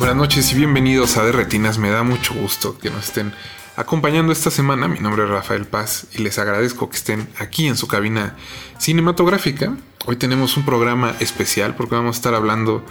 [0.00, 1.76] Buenas noches y bienvenidos a De Retinas.
[1.76, 3.34] Me da mucho gusto que nos estén
[3.76, 4.88] acompañando esta semana.
[4.88, 8.34] Mi nombre es Rafael Paz y les agradezco que estén aquí en su cabina
[8.78, 9.76] cinematográfica.
[10.06, 12.82] Hoy tenemos un programa especial porque vamos a estar hablando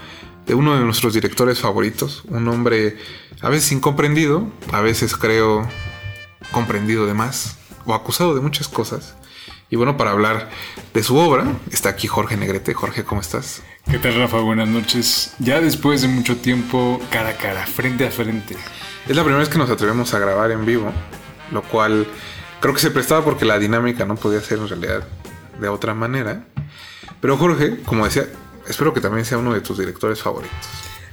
[0.45, 2.99] de uno de nuestros directores favoritos, un hombre
[3.41, 5.67] a veces incomprendido, a veces creo
[6.51, 9.15] comprendido de más o acusado de muchas cosas.
[9.71, 10.51] Y bueno, para hablar
[10.93, 12.75] de su obra está aquí Jorge Negrete.
[12.75, 13.63] Jorge, ¿cómo estás?
[13.91, 14.39] ¿Qué tal, Rafa?
[14.41, 15.33] Buenas noches.
[15.39, 18.55] Ya después de mucho tiempo, cara a cara, frente a frente.
[19.07, 20.93] Es la primera vez que nos atrevemos a grabar en vivo,
[21.51, 22.05] lo cual
[22.59, 25.07] creo que se prestaba porque la dinámica no podía ser en realidad
[25.59, 26.45] de otra manera.
[27.19, 28.27] Pero Jorge, como decía,
[28.67, 30.55] espero que también sea uno de tus directores favoritos.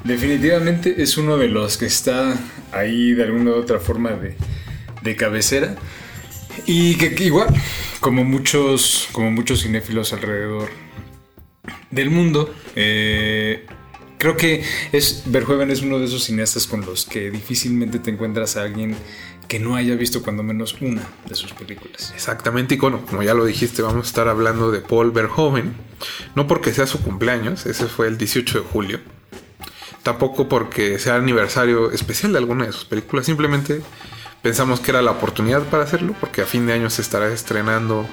[0.05, 2.37] Definitivamente es uno de los que está
[2.73, 4.37] ahí de alguna u otra forma de,
[5.01, 5.77] de cabecera.
[6.67, 7.49] Y que, que igual,
[8.01, 10.69] como muchos, como muchos cinéfilos alrededor
[11.91, 13.67] del mundo, eh,
[14.19, 18.57] creo que es Verhoeven es uno de esos cineastas con los que difícilmente te encuentras
[18.57, 18.97] a alguien
[19.49, 22.13] que no haya visto cuando menos una de sus películas.
[22.15, 25.75] Exactamente, y bueno, como ya lo dijiste, vamos a estar hablando de Paul Verhoeven.
[26.35, 29.01] No porque sea su cumpleaños, ese fue el 18 de julio.
[30.03, 33.81] Tampoco porque sea aniversario especial de alguna de sus películas, simplemente
[34.43, 38.07] pensamos que era la oportunidad para hacerlo, porque a fin de año se estará estrenando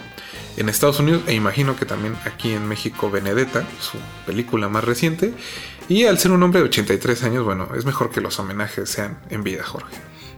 [0.57, 5.33] en Estados Unidos e imagino que también aquí en México Benedetta, su película más reciente.
[5.89, 9.19] Y al ser un hombre de 83 años, bueno, es mejor que los homenajes sean
[9.29, 9.95] en vida, Jorge.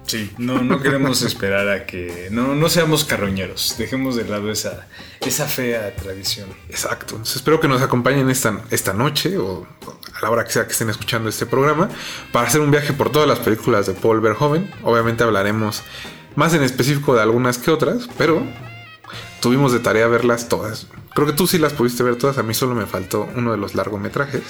[0.08, 2.28] Sí, no, no queremos esperar a que.
[2.32, 3.76] No, no seamos carroñeros.
[3.78, 4.88] Dejemos de lado esa,
[5.22, 6.48] esa fea tradición.
[6.70, 7.16] Exacto.
[7.16, 9.66] Entonces espero que nos acompañen esta, esta noche o
[10.14, 11.90] a la hora que sea que estén escuchando este programa
[12.32, 14.72] para hacer un viaje por todas las películas de Paul Verhoeven.
[14.84, 15.82] Obviamente hablaremos
[16.36, 18.46] más en específico de algunas que otras, pero
[19.42, 20.88] tuvimos de tarea verlas todas.
[21.14, 23.58] Creo que tú sí las pudiste ver todas, a mí solo me faltó uno de
[23.58, 24.44] los largometrajes.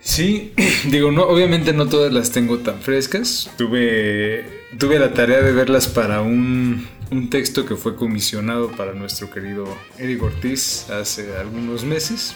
[0.00, 0.52] Sí,
[0.90, 3.50] digo, no, obviamente no todas las tengo tan frescas.
[3.56, 9.30] Tuve, tuve la tarea de verlas para un, un texto que fue comisionado para nuestro
[9.30, 9.64] querido
[9.98, 12.34] Eric Ortiz hace algunos meses.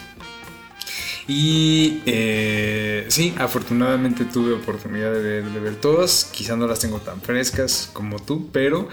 [1.27, 6.23] Y eh, sí, afortunadamente tuve oportunidad de ver, de ver todas.
[6.31, 8.87] Quizá no las tengo tan frescas como tú, pero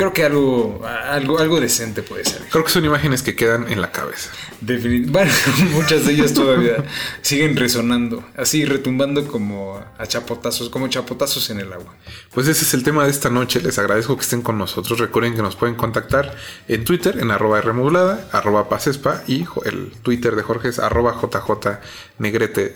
[0.00, 2.40] creo que algo, algo, algo decente puede ser.
[2.50, 4.30] Creo que son imágenes que quedan en la cabeza.
[4.64, 5.30] Definit- bueno,
[5.72, 6.82] muchas de ellas todavía
[7.20, 11.94] siguen resonando, así retumbando como a chapotazos, como chapotazos en el agua.
[12.32, 13.60] Pues ese es el tema de esta noche.
[13.60, 14.98] Les agradezco que estén con nosotros.
[14.98, 16.34] Recuerden que nos pueden contactar
[16.66, 22.74] en Twitter en arroba Rmodulada, arroba Pasespa y el Twitter de Jorge es arroba JJNegretec.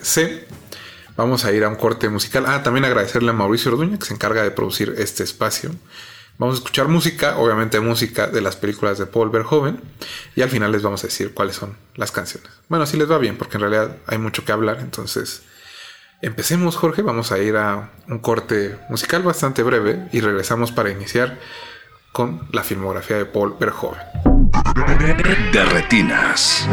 [1.17, 2.45] Vamos a ir a un corte musical.
[2.47, 5.71] Ah, también agradecerle a Mauricio Orduña que se encarga de producir este espacio.
[6.39, 9.81] Vamos a escuchar música, obviamente música de las películas de Paul Verhoeven.
[10.35, 12.51] Y al final les vamos a decir cuáles son las canciones.
[12.69, 14.79] Bueno, si les va bien, porque en realidad hay mucho que hablar.
[14.81, 15.43] Entonces,
[16.25, 17.03] Empecemos, Jorge.
[17.03, 21.39] Vamos a ir a un corte musical bastante breve y regresamos para iniciar
[22.13, 24.01] con la filmografía de Paul Verhoeven.
[25.53, 26.67] De retinas.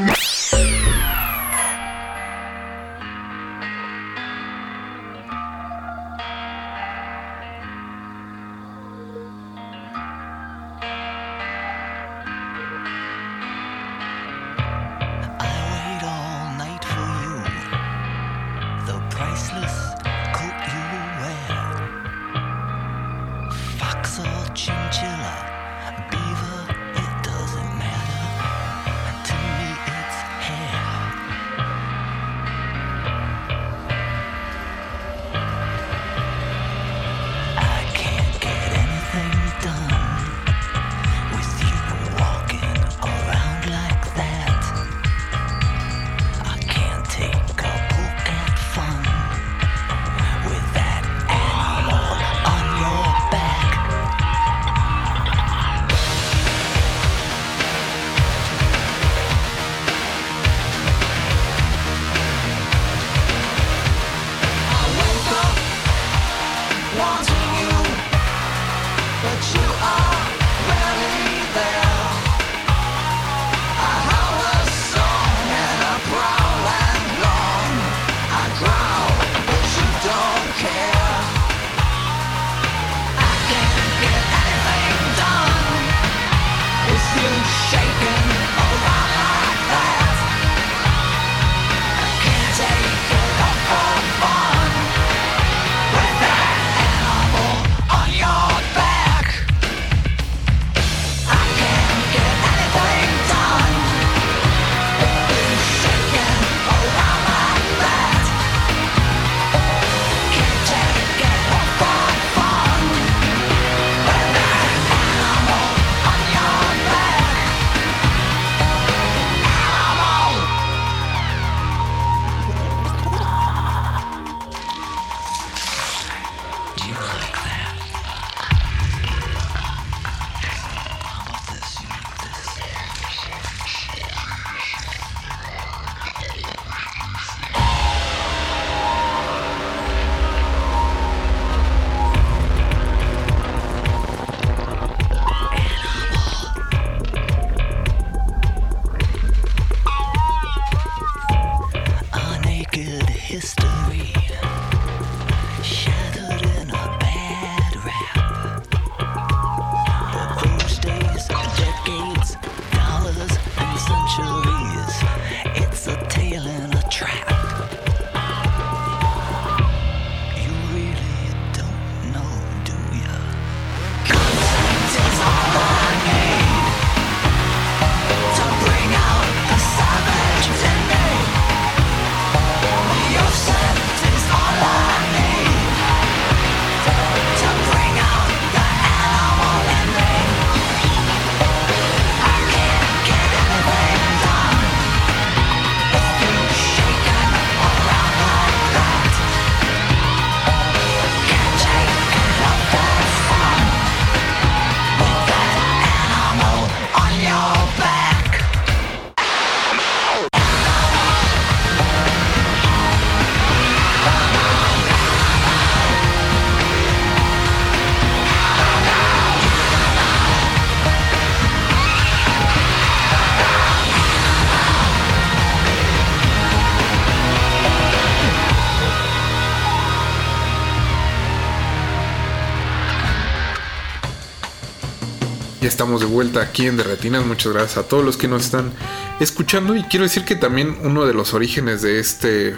[235.61, 237.23] Ya estamos de vuelta aquí en Derretinas.
[237.23, 238.71] Muchas gracias a todos los que nos están
[239.19, 239.75] escuchando.
[239.75, 242.55] Y quiero decir que también uno de los orígenes de este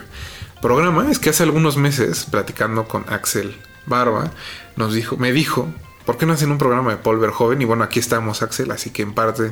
[0.61, 4.31] programa es que hace algunos meses, platicando con Axel Barba,
[4.77, 5.67] nos dijo, me dijo,
[6.05, 7.61] ¿por qué no hacen un programa de Paul Verhoeven?
[7.61, 9.51] Y bueno, aquí estamos, Axel, así que en parte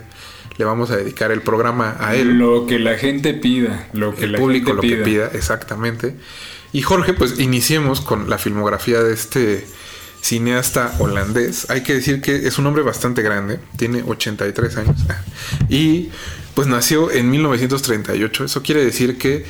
[0.58, 2.38] le vamos a dedicar el programa a él.
[2.38, 6.16] Lo que la gente pida, lo que el la público gente lo que pida, exactamente.
[6.72, 9.68] Y Jorge, pues iniciemos con la filmografía de este
[10.22, 11.70] cineasta holandés.
[11.70, 14.98] Hay que decir que es un hombre bastante grande, tiene 83 años
[15.70, 16.10] y
[16.54, 18.46] pues nació en 1938.
[18.46, 19.46] Eso quiere decir que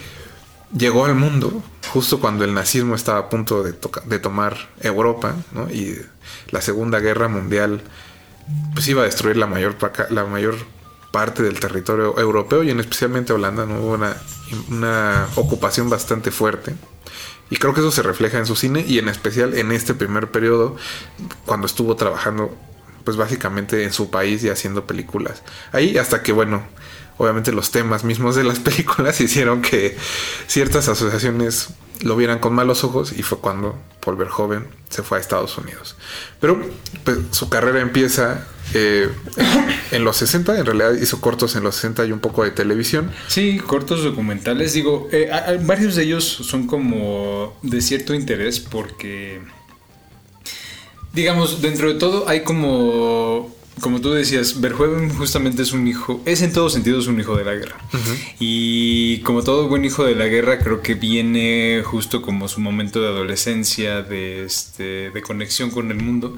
[0.75, 3.73] llegó al mundo justo cuando el nazismo estaba a punto de,
[4.19, 5.35] tomar Europa
[5.73, 5.95] y
[6.51, 7.81] la Segunda Guerra Mundial
[8.73, 9.75] pues iba a destruir la mayor,
[10.09, 10.55] la mayor
[11.11, 13.99] parte del territorio europeo y en especialmente Holanda no hubo
[14.69, 16.75] una ocupación bastante fuerte.
[17.51, 20.31] Y creo que eso se refleja en su cine y en especial en este primer
[20.31, 20.77] periodo
[21.45, 22.57] cuando estuvo trabajando
[23.03, 25.43] pues básicamente en su país y haciendo películas.
[25.73, 26.63] Ahí hasta que bueno,
[27.17, 29.97] obviamente los temas mismos de las películas hicieron que
[30.47, 31.69] ciertas asociaciones
[32.01, 35.97] lo vieran con malos ojos y fue cuando Paul Verhoeven se fue a Estados Unidos.
[36.39, 36.59] Pero
[37.03, 39.09] pues, su carrera empieza eh,
[39.91, 43.11] en los 60, en realidad hizo cortos en los 60 y un poco de televisión.
[43.27, 44.73] Sí, cortos documentales.
[44.73, 45.29] Digo, eh,
[45.63, 49.41] varios de ellos son como de cierto interés porque,
[51.13, 56.41] digamos, dentro de todo hay como, como tú decías, Verhoeven justamente es un hijo, es
[56.41, 57.77] en todos sentidos un hijo de la guerra.
[58.39, 63.01] Y como todo buen hijo de la guerra, creo que viene justo como su momento
[63.01, 66.37] de adolescencia, de, este, de conexión con el mundo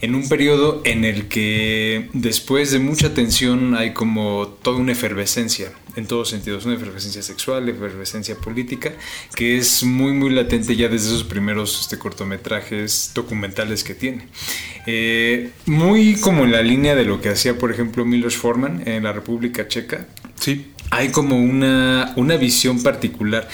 [0.00, 5.72] en un periodo en el que después de mucha tensión hay como toda una efervescencia,
[5.96, 8.92] en todos sentidos, una efervescencia sexual, efervescencia política,
[9.34, 14.28] que es muy muy latente ya desde esos primeros este, cortometrajes documentales que tiene.
[14.86, 19.04] Eh, muy como en la línea de lo que hacía, por ejemplo, Milos Forman en
[19.04, 20.06] la República Checa,
[20.38, 23.48] Sí, hay como una, una visión particular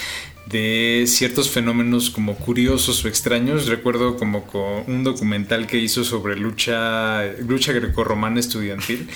[0.45, 3.67] de ciertos fenómenos como curiosos o extraños.
[3.67, 9.07] Recuerdo como con un documental que hizo sobre lucha, lucha grecorromana estudiantil,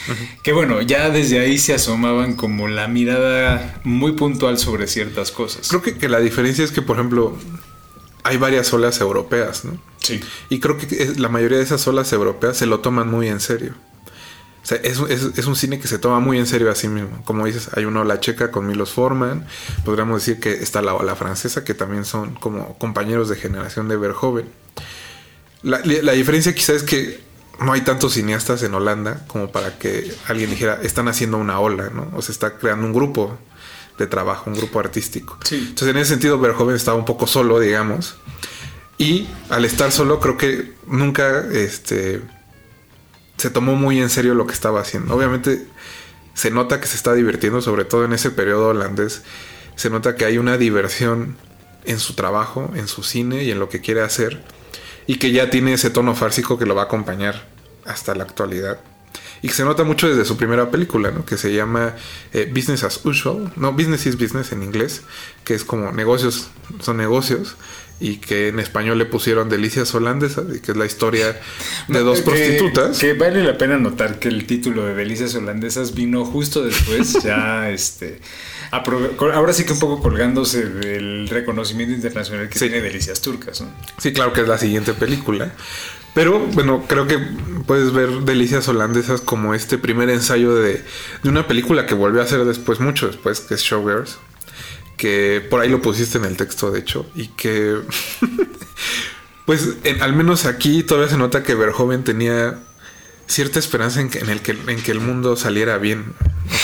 [0.43, 5.67] que bueno, ya desde ahí se asomaban como la mirada muy puntual sobre ciertas cosas.
[5.67, 7.37] creo que, que la diferencia es que, por ejemplo,
[8.23, 9.77] hay varias olas europeas, ¿no?
[9.99, 10.19] Sí.
[10.49, 13.39] Y creo que es- la mayoría de esas olas europeas se lo toman muy en
[13.41, 13.73] serio.
[14.67, 16.89] O sea, es, es- es un cine que se toma muy en serio a sí
[16.89, 17.23] mismo.
[17.23, 19.45] Como dices, hay una ola checa con Milos Forman.
[19.85, 23.95] Podríamos decir que está la ola francesa, que también son como compañeros de generación de
[23.95, 24.49] Verhoeven.
[25.63, 27.21] La, la diferencia quizá es que
[27.61, 31.89] no hay tantos cineastas en Holanda como para que alguien dijera, están haciendo una ola,
[31.89, 32.11] ¿no?
[32.13, 33.37] O se está creando un grupo
[33.97, 35.39] de trabajo, un grupo artístico.
[35.45, 35.55] Sí.
[35.69, 38.17] Entonces, en ese sentido, Verhoeven estaba un poco solo, digamos.
[38.97, 42.21] Y al estar solo, creo que nunca este,
[43.37, 45.15] se tomó muy en serio lo que estaba haciendo.
[45.15, 45.67] Obviamente
[46.33, 49.23] se nota que se está divirtiendo, sobre todo en ese periodo holandés.
[49.75, 51.37] Se nota que hay una diversión
[51.85, 54.43] en su trabajo, en su cine y en lo que quiere hacer.
[55.05, 57.47] Y que ya tiene ese tono fársico que lo va a acompañar
[57.85, 58.79] hasta la actualidad.
[59.41, 61.25] Y que se nota mucho desde su primera película, ¿no?
[61.25, 61.95] Que se llama
[62.33, 65.01] eh, Business as Usual, no, Business is Business en inglés,
[65.43, 66.49] que es como negocios
[66.81, 67.55] son negocios
[67.99, 71.39] y que en español le pusieron Delicias Holandesas y que es la historia
[71.87, 72.99] de dos Que- prostitutas.
[72.99, 77.69] Que, vale la pena notar que el título de Delicias Holandesas vino justo después, ya
[77.71, 78.19] este.
[78.71, 82.67] ahora sí que un poco colgándose del reconocimiento internacional que Sí.
[82.69, 83.69] tiene Delicias Turcas, ¿no?
[83.97, 85.53] Sí, claro que es la siguiente película.
[86.17, 87.19] Pero bueno, creo que
[87.67, 90.83] puedes ver Delicias Holandesas como este primer ensayo de,
[91.21, 94.17] de una película que volvió a hacer después, mucho después, que es Showgirls.
[94.97, 97.05] Que por ahí lo pusiste en el texto, de hecho.
[97.13, 97.81] Y que,
[99.45, 102.57] pues, en- al menos aquí todavía se nota que Verhoeven tenía
[103.27, 106.15] cierta esperanza en que, en el que, en que el mundo saliera bien.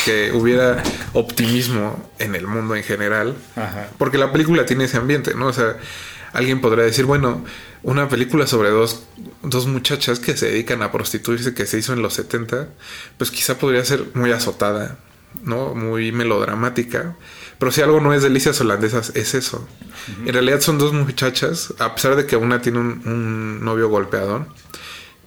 [0.03, 0.81] Que hubiera
[1.13, 3.35] optimismo en el mundo en general.
[3.55, 3.87] Ajá.
[3.99, 5.45] Porque la película tiene ese ambiente, ¿no?
[5.45, 5.77] O sea,
[6.31, 7.45] alguien podría decir, bueno,
[7.83, 9.03] una película sobre dos,
[9.43, 12.69] dos muchachas que se dedican a prostituirse que se hizo en los 70,
[13.17, 14.99] pues quizá podría ser muy azotada,
[15.43, 15.75] ¿no?
[15.75, 17.15] Muy melodramática.
[17.59, 19.67] Pero si algo no es delicias holandesas, es eso.
[20.25, 24.47] En realidad son dos muchachas, a pesar de que una tiene un, un novio golpeador,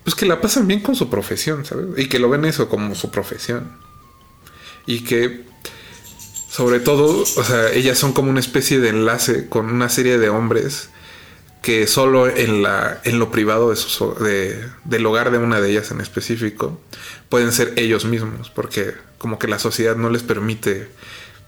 [0.03, 1.87] pues que la pasan bien con su profesión, ¿sabes?
[1.99, 3.71] Y que lo ven eso como su profesión.
[4.87, 5.45] Y que
[6.49, 10.31] sobre todo, o sea, ellas son como una especie de enlace con una serie de
[10.31, 10.89] hombres
[11.63, 15.71] que solo en la en lo privado de ho- de- del hogar de una de
[15.71, 16.81] ellas en específico
[17.29, 20.89] pueden ser ellos mismos, porque como que la sociedad no les permite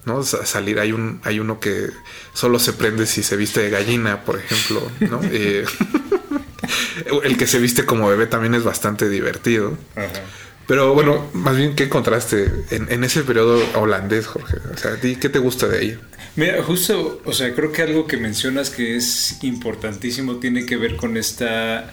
[0.04, 0.22] ¿no?
[0.22, 0.80] Sa- salir.
[0.80, 1.90] Hay un hay uno que
[2.32, 5.20] solo se prende si se viste de gallina, por ejemplo, ¿no?
[5.30, 5.64] Eh,
[7.24, 9.76] el que se viste como bebé también es bastante divertido.
[10.66, 14.56] Pero bueno, más bien, ¿qué contraste en, en ese periodo holandés, Jorge?
[14.74, 16.00] O sea, ¿a ti qué te gusta de ahí?
[16.38, 20.96] Mira, justo, o sea, creo que algo que mencionas que es importantísimo tiene que ver
[20.96, 21.92] con esta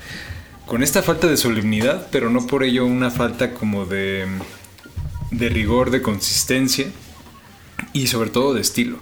[0.68, 4.26] con esta falta de solemnidad, pero no por ello una falta como de
[5.32, 6.86] de rigor, de consistencia
[7.92, 9.00] y sobre todo de estilo.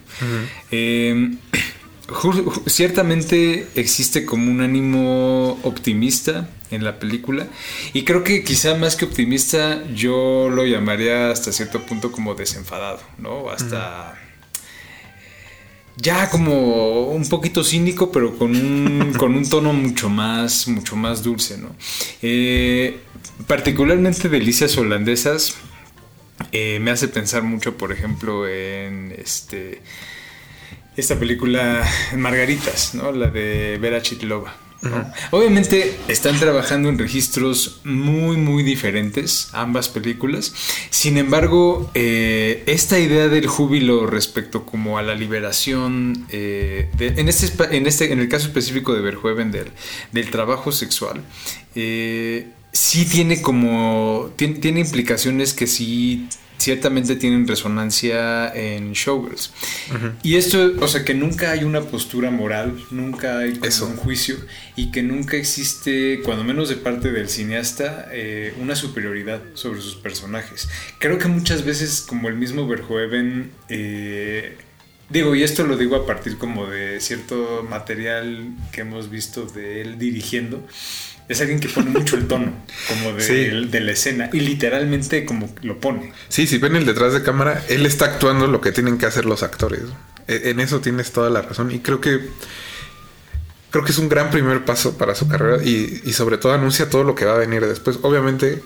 [2.07, 7.47] Ju- ciertamente existe como un ánimo optimista en la película
[7.93, 12.99] y creo que quizá más que optimista yo lo llamaría hasta cierto punto como desenfadado,
[13.17, 13.49] ¿no?
[13.49, 14.15] Hasta
[15.97, 21.23] ya como un poquito cínico, pero con un, con un tono mucho más, mucho más
[21.23, 21.75] dulce, ¿no?
[22.21, 22.99] Eh,
[23.47, 25.55] particularmente delicias holandesas
[26.51, 29.81] eh, me hace pensar mucho, por ejemplo, en este
[30.95, 31.83] esta película
[32.15, 33.11] Margaritas, ¿no?
[33.11, 34.62] La de Vera Chitlova.
[35.31, 40.53] Obviamente están trabajando en registros muy muy diferentes ambas películas.
[40.89, 47.75] Sin embargo, eh, esta idea del júbilo respecto como a la liberación, eh, en, este,
[47.75, 49.71] en, este, en el caso específico de Verhoeven del,
[50.11, 51.21] del trabajo sexual,
[51.75, 56.27] eh, sí tiene como, tiene implicaciones que sí
[56.63, 59.51] ciertamente tienen resonancia en Showgirls.
[60.23, 63.85] Y esto, o sea, que nunca hay una postura moral, nunca hay Eso.
[63.85, 64.37] un juicio
[64.77, 69.95] y que nunca existe, cuando menos de parte del cineasta, eh, una superioridad sobre sus
[69.95, 70.69] personajes.
[70.99, 74.55] Creo que muchas veces, como el mismo Verhoeven, eh,
[75.09, 79.81] digo, y esto lo digo a partir como de cierto material que hemos visto de
[79.81, 80.65] él dirigiendo.
[81.29, 82.51] Es alguien que pone mucho el tono,
[82.89, 83.67] como de, Sí.
[83.69, 86.11] de la escena, y literalmente como lo pone.
[86.29, 89.25] Sí, si ven el detrás de cámara, él está actuando lo que tienen que hacer
[89.25, 89.81] los actores.
[90.27, 91.71] E- En eso tienes toda la razón.
[91.71, 92.19] Y creo que.
[93.71, 95.63] Creo que es un gran primer paso para su carrera.
[95.63, 97.97] Y, y sobre todo anuncia todo lo que va a venir después.
[98.03, 98.61] Obviamente,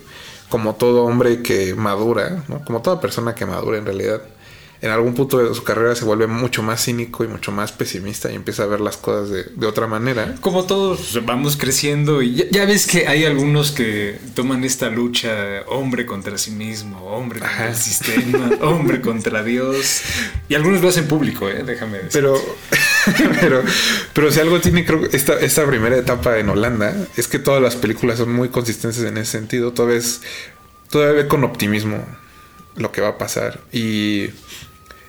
[0.50, 2.64] como todo hombre que madura, ¿no?
[2.66, 4.22] Como toda persona que madura en realidad.
[4.82, 8.32] En algún punto de su carrera se vuelve mucho más cínico y mucho más pesimista
[8.32, 10.36] y empieza a ver las cosas de, de otra manera.
[10.42, 15.64] Como todos vamos creciendo y ya, ya ves que hay algunos que toman esta lucha
[15.68, 17.70] hombre contra sí mismo, hombre contra Ajá.
[17.70, 20.02] el sistema, hombre contra Dios.
[20.50, 21.64] Y algunos lo hacen público, ¿eh?
[21.66, 22.12] déjame decir.
[22.14, 22.40] Pero,
[23.40, 23.64] pero,
[24.14, 27.76] pero si algo tiene, creo esta, esta primera etapa en Holanda es que todas las
[27.76, 29.74] películas son muy consistentes en ese sentido.
[29.74, 30.22] Todavía es,
[30.90, 32.06] todavía ve con optimismo
[32.76, 33.60] lo que va a pasar.
[33.72, 34.30] Y,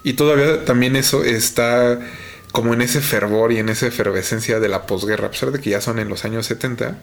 [0.02, 1.98] y todavía también eso está
[2.52, 5.70] como en ese fervor y en esa efervescencia de la posguerra, a pesar de que
[5.70, 6.98] ya son en los años 70,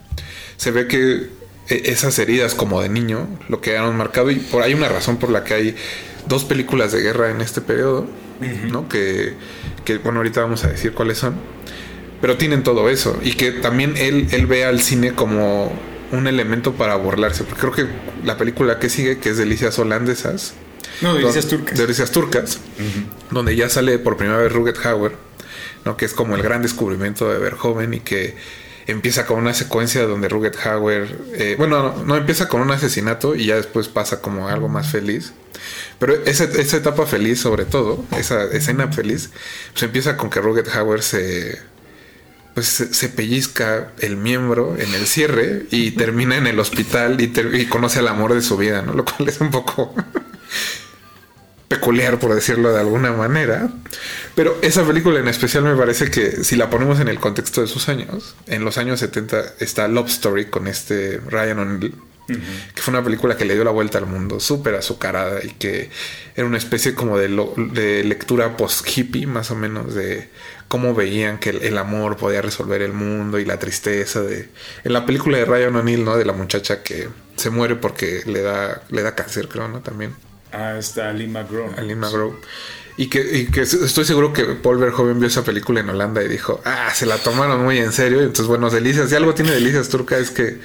[0.58, 1.30] se ve que
[1.70, 5.30] e- esas heridas como de niño lo quedaron marcado y por hay una razón por
[5.30, 5.76] la que hay
[6.28, 8.08] dos películas de guerra en este periodo,
[8.72, 8.90] ¿no?
[8.90, 9.34] Que,
[9.84, 11.36] que, bueno, ahorita vamos a decir cuáles son,
[12.22, 15.72] pero tienen todo eso y que también él, él ve al cine como
[16.12, 17.86] un elemento para burlarse, porque creo que
[18.26, 20.56] la película que sigue, que es Delicias Holandesas,
[21.02, 21.78] no, delicias don- turcas.
[21.78, 22.60] Delicias turcas,
[23.32, 25.14] donde ya sale por primera vez Ruget Hauer,
[25.84, 25.98] ¿no?
[25.98, 28.36] que es como el gran descubrimiento de Verhoeven y que
[28.88, 33.36] empieza con una secuencia donde Rugged Hauer, eh, bueno, no, no, empieza con un asesinato
[33.36, 35.34] y ya después pasa como algo más feliz.
[35.98, 39.32] Pero esa, esa etapa feliz, sobre todo, esa escena feliz,
[39.72, 41.60] pues empieza con que Rugged Hauer se,
[42.54, 47.66] pues se, pellizca el miembro en el cierre y termina en el hospital y, y
[47.66, 48.94] conoce al amor de su vida, ¿no?
[48.94, 49.96] Lo cual es un poco
[51.68, 53.70] peculiar, por decirlo de alguna manera.
[54.36, 57.68] Pero esa película en especial me parece que si la ponemos en el contexto de
[57.68, 61.96] sus años, en los años 70 está Love Story con este Ryan O'Neill,
[62.28, 65.90] que fue una película que le dio la vuelta al mundo, súper azucarada y que
[66.36, 70.30] era una especie como de, lo- de lectura post-hippie, más o menos, de
[70.68, 74.50] cómo veían que el, el amor podía resolver el mundo y la tristeza de...
[74.84, 76.18] En la película de Ryan O'Neill, ¿no?
[76.18, 79.82] De la muchacha que se muere porque le da, le da cáncer, creo, ¿no?
[79.82, 80.16] También.
[80.56, 81.74] Ah, está Lee McGraw.
[81.78, 82.36] a Lynn McGraw.
[82.98, 86.30] Y que, y que estoy seguro que Paul Verhoeven vio esa película en Holanda y
[86.30, 88.22] dijo, ah, se la tomaron muy en serio.
[88.22, 90.60] Y entonces, bueno, Delicias, si algo tiene Delicias Turca es que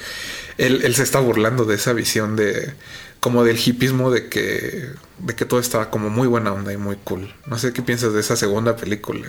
[0.57, 2.73] él, él se está burlando de esa visión de,
[3.21, 6.97] como del hipismo de que, de que todo estaba como muy buena onda y muy
[7.03, 7.35] cool.
[7.47, 9.29] No sé qué piensas de esa segunda película.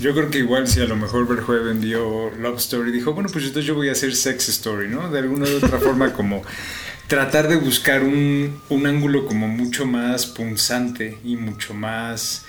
[0.00, 3.44] Yo creo que igual si a lo mejor Verhoeven vio Love Story, dijo, bueno, pues
[3.44, 5.10] entonces yo voy a hacer Sex Story, ¿no?
[5.10, 6.42] De alguna u otra forma como
[7.06, 12.44] tratar de buscar un, un ángulo como mucho más punzante y mucho más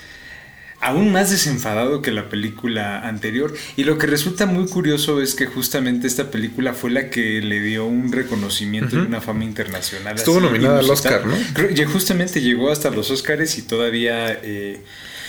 [0.80, 3.54] aún más desenfadado que la película anterior.
[3.76, 7.60] Y lo que resulta muy curioso es que justamente esta película fue la que le
[7.60, 10.16] dio un reconocimiento y una fama internacional.
[10.16, 10.90] Estuvo nominada al.
[10.90, 11.36] Oscar, ¿no?
[11.74, 14.80] Y justamente llegó hasta los Oscars y todavía eh,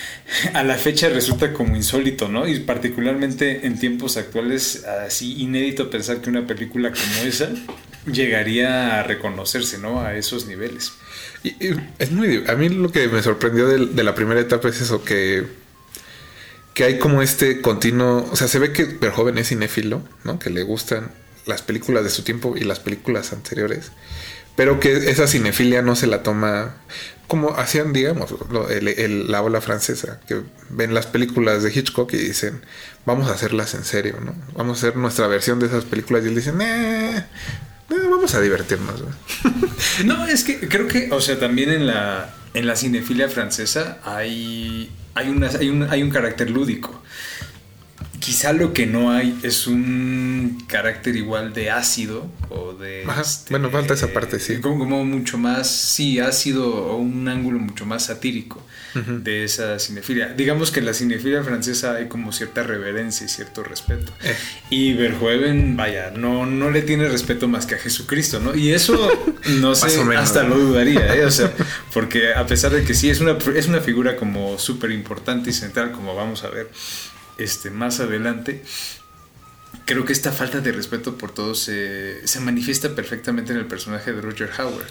[0.54, 2.46] a la fecha resulta como insólito, ¿no?
[2.46, 7.50] Y particularmente en tiempos actuales, así inédito pensar que una película como esa
[8.06, 10.00] llegaría a reconocerse, ¿no?
[10.00, 10.92] A esos niveles.
[11.42, 11.56] Y,
[11.98, 12.44] es muy...
[12.48, 15.46] A mí lo que me sorprendió de, la primera etapa es eso, que...
[16.74, 18.28] Que hay como este continuo...
[18.30, 20.38] O sea, se ve que Verhoeven es cinéfilo, ¿no?
[20.38, 21.10] Que le gustan
[21.46, 23.90] las películas de su tiempo y las películas anteriores.
[24.54, 26.76] Pero que esa cinefilia no se la toma
[27.28, 28.34] como hacían, digamos,
[28.70, 32.62] el- la ola francesa, que ven las películas de Hitchcock y dicen,
[33.04, 34.34] vamos a hacerlas en serio, ¿no?
[34.54, 37.26] Vamos a hacer nuestra versión de esas películas y él dicen, eh,
[37.90, 39.02] eh, vamos a divertirnos.
[40.04, 40.26] ¿no?
[40.26, 45.28] Es que creo que, o sea, también en la, en la cinefilia francesa hay, hay,
[45.28, 47.02] una, hay, un, hay un carácter lúdico.
[48.28, 53.04] Quizá lo que no hay es un carácter igual de ácido o de...
[53.18, 54.60] este, bueno, falta esa parte, sí.
[54.60, 58.62] Como, como mucho más, sí, ácido o un ángulo mucho más satírico
[58.94, 60.34] de esa cinefilia.
[60.34, 64.12] Digamos que en la cinefilia francesa hay como cierta reverencia y cierto respeto.
[64.22, 64.36] Eh.
[64.68, 68.54] Y Verhoeven, vaya, no, no le tiene respeto más que a Jesucristo, ¿no?
[68.54, 69.10] Y eso,
[69.60, 70.50] no sé, menos, hasta ¿no?
[70.50, 71.24] lo dudaría, ¿eh?
[71.24, 71.50] O sea,
[71.94, 75.54] porque a pesar de que sí es una, es una figura como súper importante y
[75.54, 76.68] central, como vamos a ver
[77.38, 78.62] este, más adelante,
[79.84, 84.12] creo que esta falta de respeto por todos se, se manifiesta perfectamente en el personaje
[84.12, 84.86] de Roger Howard.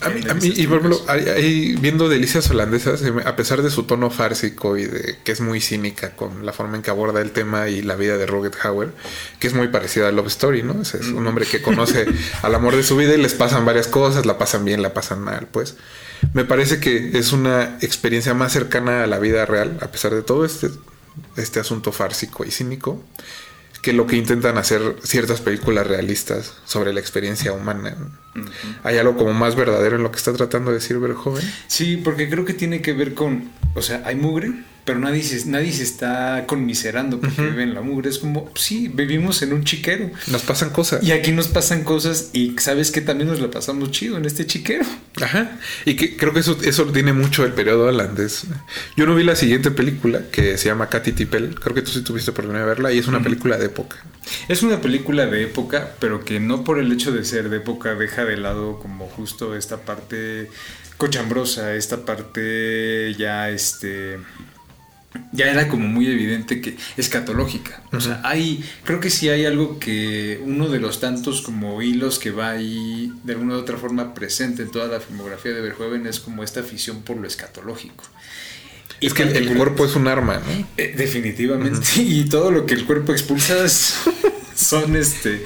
[0.00, 3.70] A mí, a mí, y por ejemplo, ahí- viendo Delicias Holandesas, me- a pesar de
[3.70, 7.20] su tono fársico y de que es muy cínica con la forma en que aborda
[7.22, 8.90] el tema y la vida de Rugged Hauer,
[9.38, 10.82] que es muy parecida a Love Story, ¿no?
[10.82, 12.06] Ese Es, un hombre que conoce
[12.42, 15.20] al amor de su vida y les pasan varias cosas, la pasan bien, la pasan
[15.20, 15.76] mal, pues.
[16.34, 20.22] Me parece que es una experiencia más cercana a la vida real, a pesar de
[20.22, 20.68] todo este,
[21.36, 23.02] este asunto fársico y cínico,
[23.82, 27.96] que lo que intentan hacer ciertas películas realistas sobre la experiencia humana.
[28.84, 31.44] Hay algo como más verdadero en lo que está tratando de decir Verhoeven.
[31.66, 34.52] Sí, porque creo que tiene que ver con, o sea, hay mugre,
[34.84, 38.10] pero nadie se, nadie se está conmiserando porque vive en la mugre.
[38.10, 40.10] Es como, sí, vivimos en un chiquero.
[40.26, 41.04] Nos pasan cosas.
[41.04, 44.44] Y aquí nos pasan cosas y sabes que también nos la pasamos chido en este
[44.44, 44.84] chiquero.
[45.20, 45.58] Ajá.
[45.84, 48.44] Y que creo que eso, eso tiene mucho el periodo holandés.
[48.96, 51.54] Yo no vi la siguiente película que se llama Katy Tippel.
[51.60, 53.98] Creo que tú sí tuviste oportunidad de verla y es una película de época.
[54.48, 57.94] Es una película de época, pero que no por el hecho de ser de época
[57.94, 60.48] deja de lado como justo esta parte
[60.96, 64.18] cochambrosa, esta parte ya este
[65.32, 67.82] ya era como muy evidente que escatológica.
[67.92, 72.18] O sea, hay creo que sí hay algo que uno de los tantos como hilos
[72.18, 76.06] que va ahí de alguna u otra forma presente en toda la filmografía de Verhoeven
[76.06, 78.04] es como esta afición por lo escatológico.
[79.00, 80.66] Y es que el, cuerpo es un arma, ¿no?
[80.76, 81.80] eh, definitivamente.
[81.96, 83.68] Y todo lo que el cuerpo expulsa
[84.54, 85.44] son este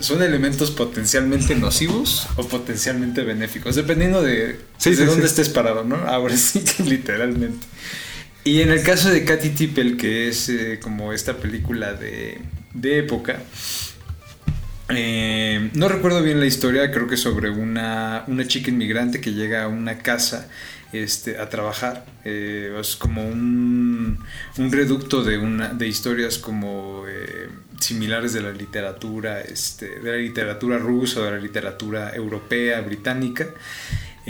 [0.00, 5.28] son elementos potencialmente nocivos o potencialmente benéficos, dependiendo de, Sí, de sí, dónde sí.
[5.28, 5.96] estés parado, ¿no?
[5.96, 7.66] Ahora sí literalmente.
[8.48, 12.38] Y en el caso de Katy Tippel, que es eh, como esta película de,
[12.72, 13.40] de época,
[14.90, 19.64] Eh, no recuerdo bien la historia, creo que sobre una, una chica inmigrante que llega
[19.64, 20.48] a una casa
[20.92, 22.06] este, a trabajar.
[22.24, 24.18] Eh, es como un,
[24.56, 27.04] un reducto de, una, de historias como
[27.80, 33.46] similares de la literatura, este, de la literatura rusa, de la literatura europea, británica.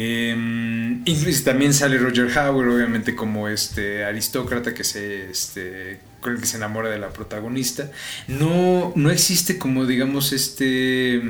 [0.01, 1.03] Eh,
[1.45, 6.89] también sale Roger Howard, obviamente como este aristócrata que se, este, con que se enamora
[6.89, 7.91] de la protagonista.
[8.29, 11.21] No, no existe como digamos este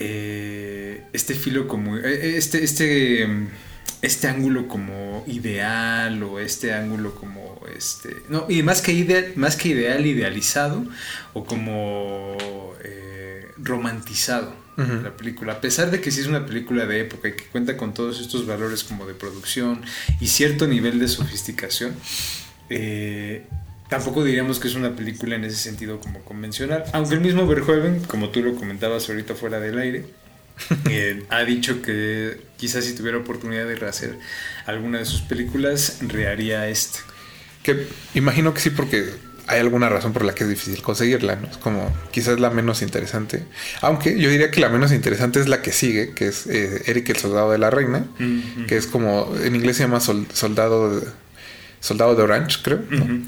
[0.00, 3.28] eh, este filo como eh, este este
[4.02, 9.54] este ángulo como ideal o este ángulo como este no y más que ideal más
[9.54, 10.84] que ideal idealizado
[11.32, 12.36] o como
[12.82, 15.54] eh, romantizado la película.
[15.54, 18.20] A pesar de que sí es una película de época y que cuenta con todos
[18.20, 19.82] estos valores como de producción
[20.20, 21.94] y cierto nivel de sofisticación
[22.70, 23.46] eh,
[23.88, 26.84] tampoco diríamos que es una película en ese sentido como convencional.
[26.92, 30.04] Aunque el mismo Verhoeven como tú lo comentabas ahorita fuera del aire
[30.90, 34.18] eh, ha dicho que quizás si tuviera oportunidad de rehacer
[34.66, 37.00] alguna de sus películas, reharía esta.
[37.62, 39.10] Que imagino que sí, porque
[39.46, 41.48] hay alguna razón por la que es difícil conseguirla, ¿no?
[41.48, 43.42] Es como quizás la menos interesante.
[43.82, 47.10] Aunque yo diría que la menos interesante es la que sigue, que es eh, Eric
[47.10, 48.06] el Soldado de la Reina,
[48.66, 51.06] que es como, en inglés se llama sol- Soldado de,
[51.80, 52.80] Soldado de Orange, creo,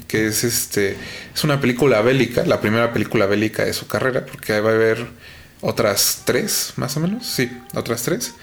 [0.07, 0.95] que es este,
[1.35, 5.05] es una película bélica, la primera película bélica de su carrera, porque va a haber
[5.61, 8.33] otras tres, más o menos, sí, otras tres.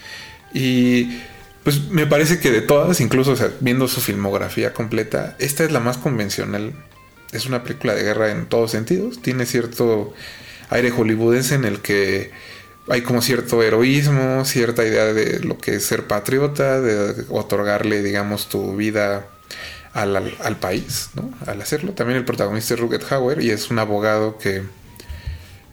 [0.53, 1.19] Y
[1.63, 5.71] pues me parece que de todas, incluso o sea, viendo su filmografía completa, esta es
[5.71, 6.71] la más convencional.
[7.31, 9.21] Es una película de guerra en todos sentidos.
[9.21, 10.13] Tiene cierto
[10.69, 12.31] aire hollywoodense en el que
[12.87, 18.47] hay como cierto heroísmo, cierta idea de lo que es ser patriota, de otorgarle, digamos,
[18.47, 19.27] tu vida
[19.93, 21.31] al, al- país, ¿no?
[21.47, 21.93] Al hacerlo.
[21.93, 24.63] También el protagonista es Rutger Hauer y es un abogado que,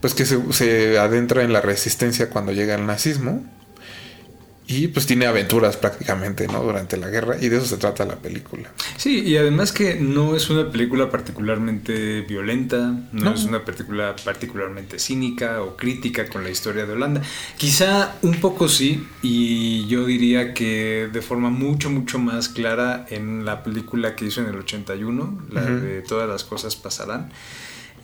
[0.01, 3.45] pues, que se, se adentra en la resistencia cuando llega el nazismo.
[4.75, 6.63] Y pues tiene aventuras prácticamente, ¿no?
[6.63, 7.37] Durante la guerra.
[7.41, 8.71] Y de eso se trata la película.
[8.97, 12.79] Sí, y además que no es una película particularmente violenta,
[13.13, 13.35] no, No.
[13.35, 17.23] es una película particularmente cínica o crítica con la historia de Holanda.
[17.57, 23.45] Quizá un poco sí, y yo diría que de forma mucho, mucho más clara en
[23.45, 25.73] la película que hizo en el 81, la Ujú.
[25.75, 27.31] de Todas las cosas pasarán.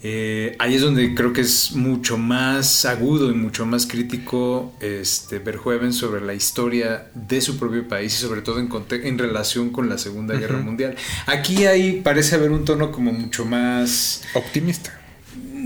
[0.03, 5.39] Eh, ahí es donde creo que es mucho más agudo y mucho más crítico este
[5.39, 9.89] Verhoeven sobre la historia de su propio país y sobre todo en, en relación con
[9.89, 10.97] la Segunda Guerra Mundial.
[11.27, 14.98] Aquí hay parece haber un tono como mucho más Optimista.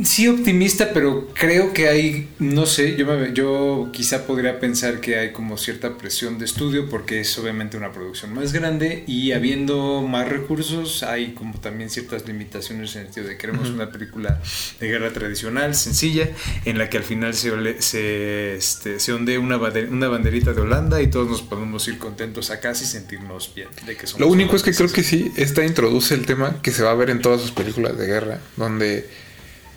[0.04, 5.16] Sí optimista, pero creo que hay no sé, yo me- yo quizá podría pensar que
[5.18, 10.02] hay como cierta presión de estudio porque es obviamente una producción más grande y habiendo
[10.02, 14.40] más recursos hay como también ciertas limitaciones en el sentido de queremos una película
[14.80, 16.28] de guerra tradicional, sencilla,
[16.64, 20.60] en la que al final se, ole- se, este, se ondee una, una banderita de
[20.60, 24.20] Holanda y todos nos podemos ir contentos a casa y sentirnos bien de que somos
[24.20, 26.94] Lo único es que creo que sí, esta introduce el tema que se va a
[26.94, 29.08] ver en todas sus películas de guerra, donde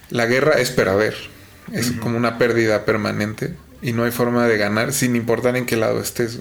[0.09, 1.15] la guerra es perder,
[1.71, 5.75] es como una pérdida permanente y no hay forma de ganar sin importar en qué
[5.75, 6.39] lado estés.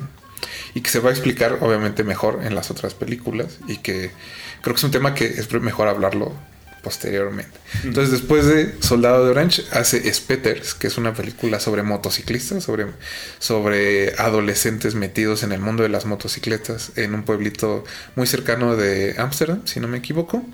[0.74, 4.11] Y que se va a explicar obviamente mejor en las otras películas y que
[4.61, 6.35] creo que es un tema que es mejor hablarlo
[6.85, 7.59] posteriormente.
[7.83, 12.87] Entonces después de Soldado de Orange hace Spetters, que es una película sobre motociclistas, sobre,
[13.38, 19.14] sobre adolescentes metidos en el mundo de las motocicletas en un pueblito muy cercano de
[19.18, 20.44] Ámsterdam, si no me equivoco.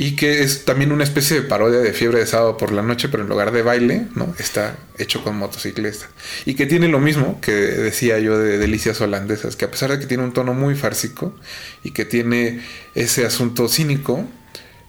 [0.00, 3.08] Y que es también una especie de parodia de fiebre de sábado por la noche,
[3.08, 4.32] pero en lugar de baile, ¿no?
[4.38, 6.06] Está hecho con motocicleta.
[6.46, 9.98] Y que tiene lo mismo que decía yo de Delicias Holandesas, que a pesar de
[9.98, 11.34] que tiene un tono muy fársico
[11.82, 12.60] y que tiene
[12.94, 14.24] ese asunto cínico,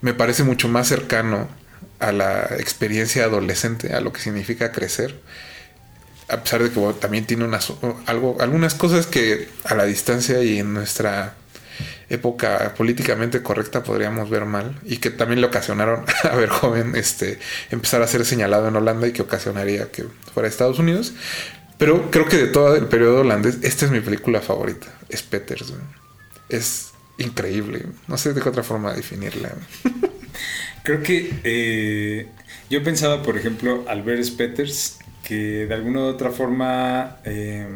[0.01, 1.49] me parece mucho más cercano
[1.97, 5.19] a la experiencia adolescente, a lo que significa crecer.
[6.27, 7.73] A pesar de que también tiene unas,
[8.05, 11.33] algo, algunas cosas que a la distancia y en nuestra
[12.09, 17.39] época políticamente correcta podríamos ver mal y que también le ocasionaron a ver joven este
[17.71, 21.13] empezar a ser señalado en Holanda y que ocasionaría que fuera a Estados Unidos.
[21.77, 25.73] Pero creo que de todo el periodo holandés esta es mi película favorita es Peters
[26.49, 27.85] es increíble.
[28.07, 29.53] No sé de qué otra forma definirla.
[30.83, 32.27] Creo que eh,
[32.69, 37.67] yo pensaba, por ejemplo, al ver Spetters, que de alguna u otra forma eh,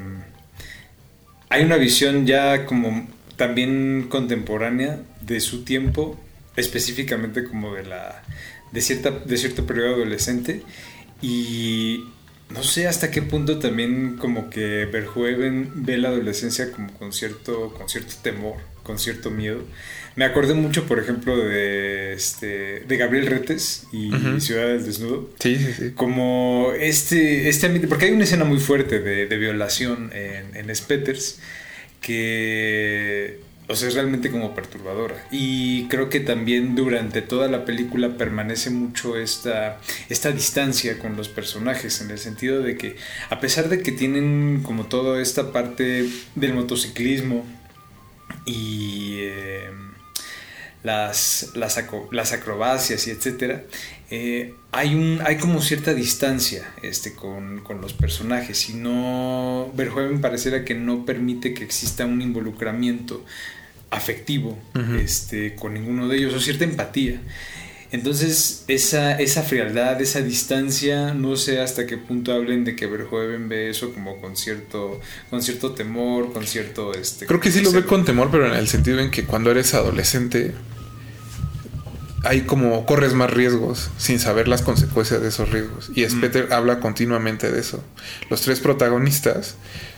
[1.49, 6.19] hay una visión ya como también contemporánea de su tiempo,
[6.55, 8.23] específicamente como de la
[8.71, 10.63] de cierta de cierto periodo adolescente
[11.21, 12.03] y
[12.49, 17.73] no sé hasta qué punto también como que Verhoeven ve la adolescencia como con cierto
[17.73, 19.63] con cierto temor con cierto miedo.
[20.15, 24.11] Me acordé mucho, por ejemplo, de, este, de Gabriel Retes y.
[24.39, 25.29] Ciudad del Desnudo.
[25.39, 25.91] Sí, sí, sí.
[25.91, 30.75] Como este, este ambiente, porque hay una escena muy fuerte de, de violación en, en
[30.75, 31.39] Spetters
[32.03, 35.15] que, o sea, es realmente como perturbadora.
[35.31, 41.29] Y creo que también durante toda la película permanece mucho esta, esta distancia con los
[41.29, 42.97] personajes, en el sentido de que,
[43.31, 47.43] a pesar de que tienen como toda esta parte del motociclismo
[48.45, 49.15] y...
[49.21, 49.71] eh,
[50.83, 53.63] las, las, las acrobacias y etcétera,
[54.15, 60.21] eh, hay, un, hay como cierta distancia este, con, con los personajes y no, Verhoeven
[60.21, 63.25] pareciera que no permite que exista un involucramiento
[63.89, 64.55] afectivo
[65.01, 67.21] este, con ninguno de ellos o cierta empatía.
[67.91, 73.49] Entonces, esa, esa frialdad, esa distancia, no sé hasta qué punto hablen de que Verhoeven
[73.49, 76.93] ve eso como con cierto, con cierto temor, con cierto...
[76.93, 79.49] Este, Creo que sí lo ve con temor, pero en el sentido en que cuando
[79.49, 80.53] eres adolescente
[82.23, 85.91] hay como corres más riesgos sin saber las consecuencias de esos riesgos.
[85.93, 87.83] Y Speter habla continuamente de eso.
[88.29, 89.55] Los tres protagonistas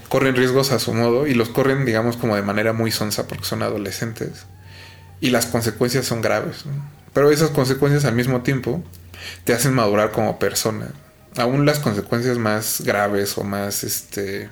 [0.10, 3.46] corren riesgos a su modo y los corren, digamos, como de manera muy sonsa porque
[3.46, 4.46] son adolescentes.
[5.22, 6.66] Y las consecuencias son graves.
[6.66, 6.74] ¿no?
[7.14, 8.84] Pero esas consecuencias al mismo tiempo
[9.44, 10.92] te hacen madurar como persona.
[11.38, 14.50] Aún las consecuencias más graves o más este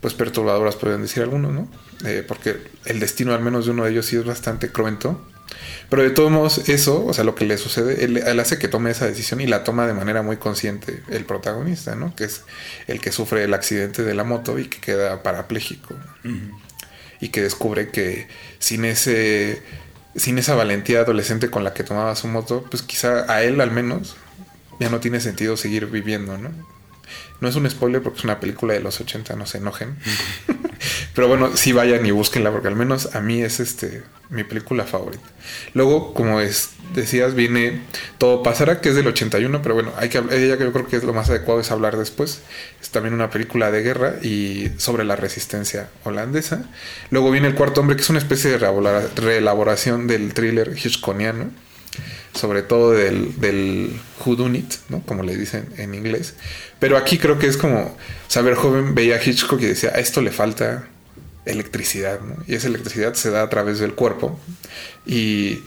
[0.00, 1.68] pues perturbadoras pueden decir algunos, ¿no?
[2.04, 5.20] Eh, porque el destino al menos de uno de ellos sí es bastante cruento.
[5.88, 8.68] Pero de todos modos, eso, o sea, lo que le sucede, él, él hace que
[8.68, 12.14] tome esa decisión y la toma de manera muy consciente el protagonista, ¿no?
[12.16, 12.42] Que es
[12.86, 15.94] el que sufre el accidente de la moto y que queda parapléjico.
[17.20, 18.28] Y que descubre que
[18.58, 19.62] sin ese
[20.16, 23.70] sin esa valentía adolescente con la que tomaba su moto, pues quizá a él al
[23.70, 24.16] menos
[24.80, 26.50] ya no tiene sentido seguir viviendo, ¿no?
[27.40, 29.96] No es un spoiler porque es una película de los 80, no se enojen.
[31.14, 34.84] Pero bueno, sí vayan y búsquenla porque al menos a mí es este mi película
[34.84, 35.24] favorita.
[35.72, 37.82] Luego, como es, decías, viene
[38.18, 40.86] Todo pasará, que es del 81, pero bueno, hay que hablar- ella que yo creo
[40.88, 42.40] que es lo más adecuado es hablar después.
[42.82, 46.64] Es también una película de guerra y sobre la resistencia holandesa.
[47.10, 51.50] Luego viene El cuarto hombre, que es una especie de reelabora- reelaboración del thriller hitchconiano
[52.36, 55.02] sobre todo del, del whodunit, ¿no?
[55.02, 56.34] Como le dicen en inglés.
[56.78, 57.96] Pero aquí creo que es como
[58.28, 60.88] saber joven veía a Hitchcock y decía, a esto le falta
[61.44, 62.36] electricidad, ¿no?
[62.46, 64.38] Y esa electricidad se da a través del cuerpo.
[65.06, 65.60] Y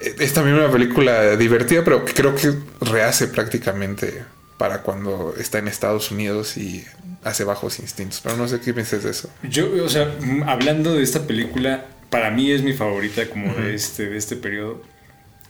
[0.00, 4.24] es también una película divertida, pero que creo que rehace prácticamente
[4.58, 6.84] para cuando está en Estados Unidos y
[7.24, 8.20] hace bajos instintos.
[8.22, 9.28] Pero no sé qué piensas de eso.
[9.42, 10.14] Yo, o sea,
[10.46, 14.82] hablando de esta película, para mí es mi favorita como de, este, de este periodo.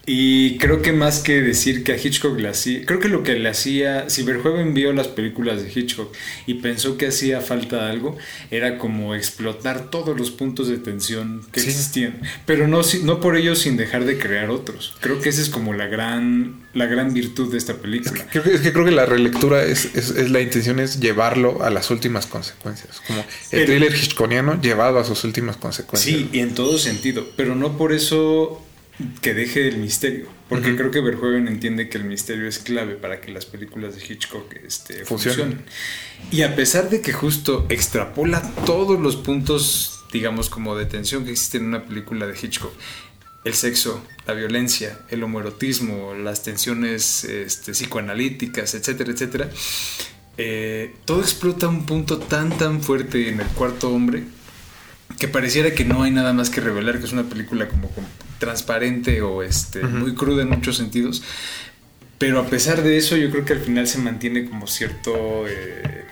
[0.05, 3.35] Y creo que más que decir que a Hitchcock le hacía, creo que lo que
[3.35, 6.13] le hacía, si Verhoeven vio las películas de Hitchcock
[6.45, 8.17] y pensó que hacía falta algo,
[8.51, 11.69] era como explotar todos los puntos de tensión que Sí.
[11.69, 14.93] existían, pero no, no por ello sin dejar de crear otros.
[14.99, 18.27] Creo que esa es como la gran, la gran virtud de esta película.
[18.27, 21.69] Que, es que creo que la relectura es, es, es la intención es llevarlo a
[21.69, 23.01] las últimas consecuencias.
[23.07, 26.13] Como el El- thriller hitchconiano llevado a sus últimas consecuencias.
[26.13, 28.62] Sí, y en todo sentido, pero no por eso
[29.21, 33.21] que deje el misterio, porque creo que Verhoeven entiende que el misterio es clave para
[33.21, 35.61] que las películas de Hitchcock este, Funcionen.
[36.31, 41.31] Y a pesar de que justo extrapola todos los puntos, digamos, como de tensión que
[41.31, 42.73] existen en una película de Hitchcock,
[43.43, 49.49] el sexo, la violencia, el homoerotismo, las tensiones este, psicoanalíticas, etcétera, etcétera,
[50.37, 54.23] eh, todo explota un punto tan, tan fuerte en el cuarto hombre
[55.19, 58.07] que pareciera que no hay nada más que revelar, que es una película como, como
[58.39, 61.23] transparente o este, muy cruda en muchos sentidos.
[62.17, 65.45] Pero a pesar de eso, yo creo que al final se mantiene como cierto.
[65.47, 66.05] eh,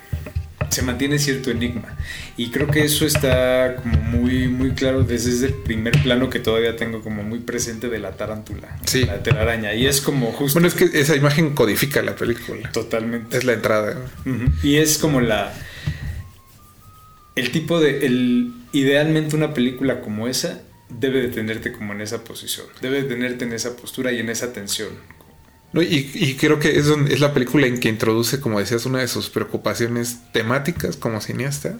[0.70, 1.98] se mantiene cierto enigma.
[2.38, 6.78] Y creo que eso está como muy, muy claro desde el primer plano que todavía
[6.78, 9.04] tengo como muy presente de la tarántula, Sí.
[9.04, 9.74] la telaraña.
[9.74, 10.60] Y es como justo.
[10.60, 12.72] Bueno, es que esa imagen codifica la película.
[12.72, 13.38] Totalmente.
[13.38, 13.98] Es la entrada.
[14.64, 15.54] Y es como la.
[17.36, 18.06] El tipo de.
[18.06, 20.62] El, idealmente una película como esa
[21.00, 22.68] debe de tenerte como en esa posición.
[22.82, 24.90] Debe de tenerte en esa postura y en esa tensión.
[25.74, 29.00] No, y, y creo que es, es la película en que introduce, como decías, una
[29.00, 31.80] de sus preocupaciones temáticas como cineasta,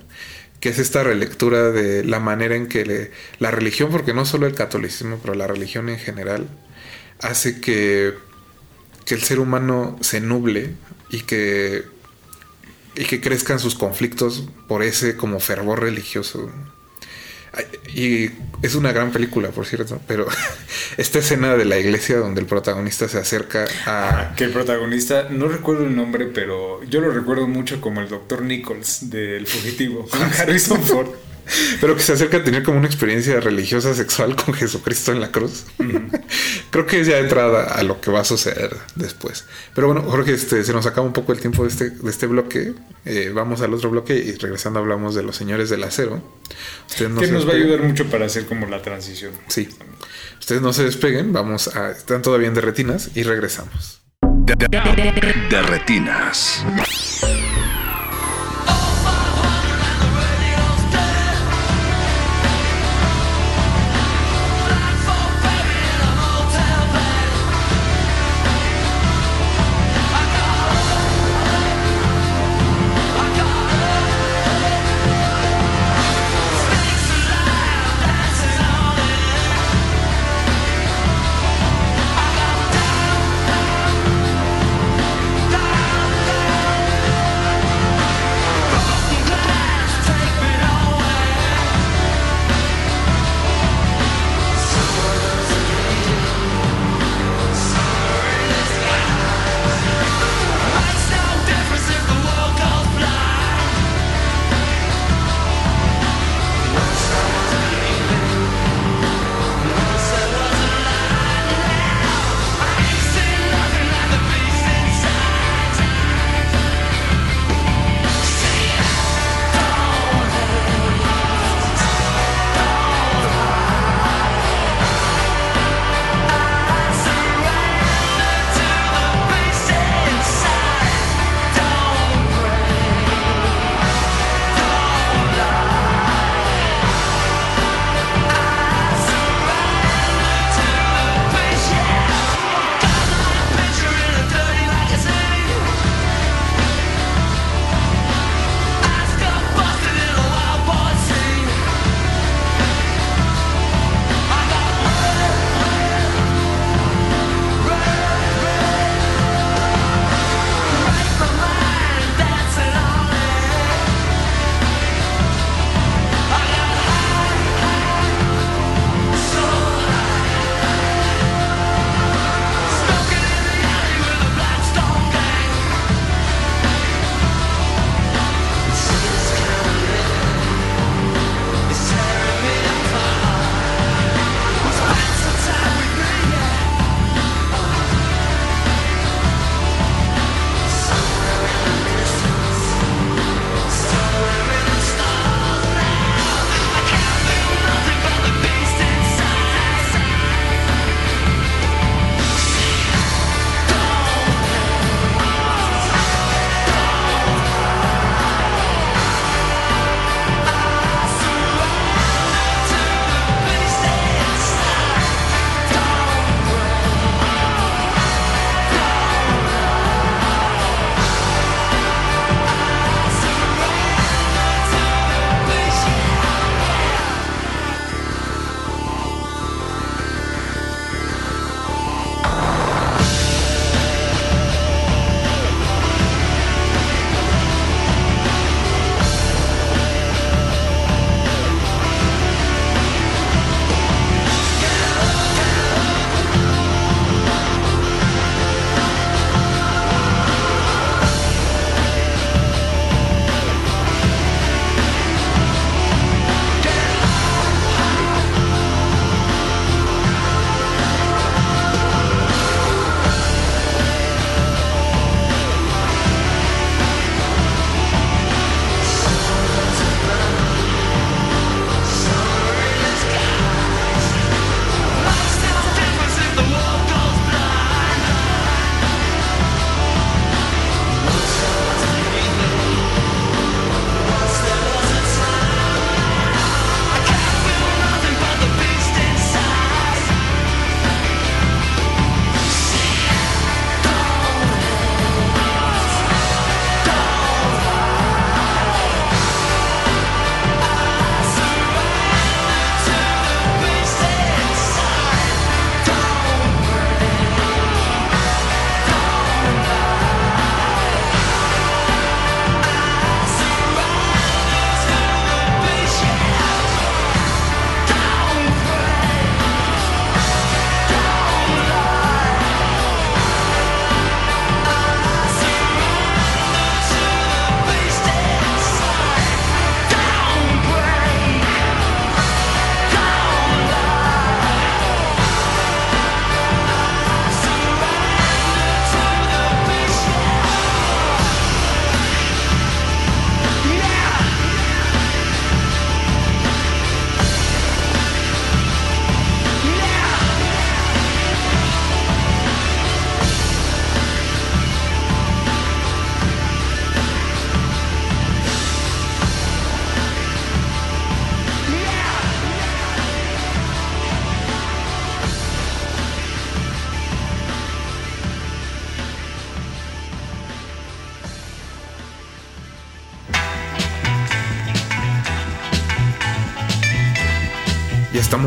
[0.62, 4.54] que es esta relectura de la manera en que la religión, porque no solo el
[4.54, 6.48] catolicismo, pero la religión en general,
[7.20, 8.14] hace que,
[9.06, 10.76] que el ser humano se nuble
[11.10, 11.84] y que,
[12.96, 16.50] y que crezcan sus conflictos por ese como fervor religioso.
[17.94, 18.30] Y
[18.62, 20.28] es una gran película, por cierto, pero
[20.98, 24.34] esta escena de la iglesia donde el protagonista se acerca a...
[24.36, 28.44] Que el protagonista, no recuerdo el nombre, pero yo lo recuerdo mucho como el Dr.
[28.44, 31.10] Nichols del fugitivo, con Harrison Ford.
[31.80, 35.32] Pero que se acerca a tener como una experiencia religiosa sexual con Jesucristo en la
[35.32, 35.66] cruz.
[36.70, 39.46] Creo que es ya entrada a lo que va a suceder después.
[39.76, 42.28] Pero bueno, Jorge, este, se nos acaba un poco el tiempo de este, de este
[42.28, 42.74] bloque.
[43.06, 46.22] Eh, vamos al otro bloque y regresando hablamos de los señores del acero.
[46.90, 49.32] Ustedes no que nos va a ayudar mucho para hacer como la transición.
[49.48, 49.68] Sí.
[50.40, 51.92] Ustedes no se despeguen, vamos a...
[51.92, 54.02] Están todavía en de retinas y regresamos.
[54.44, 56.64] De, de- de- de retinas.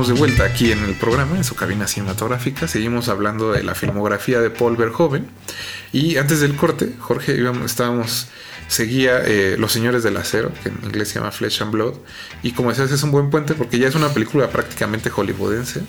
[0.09, 2.69] De vuelta aquí en el programa, en su cabina cinematográfica.
[2.69, 5.29] Seguimos hablando de la filmografía de Paul Verhoeven.
[5.93, 8.29] Y antes del corte, Jorge, estábamos,
[8.69, 11.95] seguía eh, Los Señores del Acero, que en inglés se llama Flesh and Blood.
[12.43, 15.83] Y como decías, es un buen puente porque ya es una película prácticamente hollywoodense.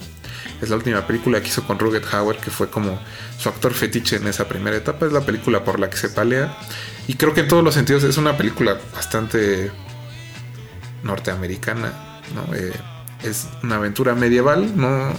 [0.61, 2.99] Es la última película que hizo con Rugged Hauer, que fue como
[3.37, 5.05] su actor fetiche en esa primera etapa.
[5.05, 6.57] Es la película por la que se palea.
[7.07, 9.71] Y creo que en todos los sentidos es una película bastante
[11.03, 12.55] norteamericana, ¿no?
[12.55, 12.71] Eh,
[13.25, 15.13] es una aventura medieval, no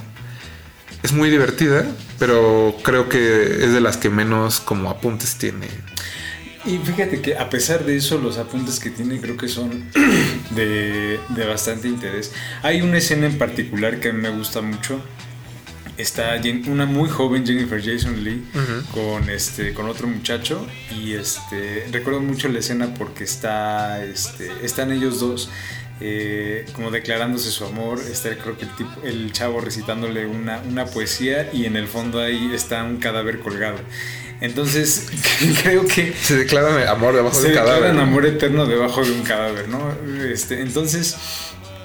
[1.02, 1.86] es muy divertida,
[2.18, 5.68] pero creo que es de las que menos como apuntes tiene.
[6.64, 9.84] Y fíjate que a pesar de eso, los apuntes que tiene creo que son
[10.50, 12.32] de, de bastante interés.
[12.62, 15.00] Hay una escena en particular que a mí me gusta mucho.
[15.96, 18.44] Está una muy joven Jennifer Jason Lee
[18.92, 24.92] con este con otro muchacho y este recuerdo mucho la escena porque está este están
[24.92, 25.48] ellos dos
[26.00, 30.84] eh, como declarándose su amor está creo que el tipo el chavo recitándole una, una
[30.86, 33.78] poesía y en el fondo ahí está un cadáver colgado
[34.40, 35.06] entonces
[35.62, 37.74] creo que Se declaran amor debajo se de un cadáver.
[37.84, 38.02] declaran ¿no?
[38.02, 39.80] amor eterno debajo de un cadáver, ¿no?
[40.30, 41.16] Este, entonces,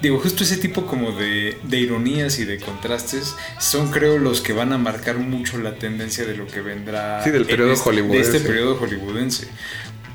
[0.02, 4.52] digo, justo ese tipo como de, de ironías y de contrastes son, creo, los que
[4.52, 8.32] van a marcar mucho la tendencia de lo que vendrá Sí, del periodo este- hollywoodense.
[8.32, 9.48] De este periodo hollywoodense.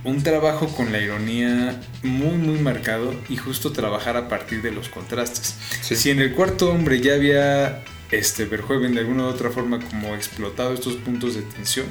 [0.07, 4.89] Un trabajo con la ironía muy, muy marcado y justo trabajar a partir de los
[4.89, 5.57] contrastes.
[5.83, 5.97] Sí.
[5.97, 7.83] Si en el cuarto hombre ya había
[8.13, 11.87] este Verhoeven de alguna u otra forma como explotado estos puntos de tensión,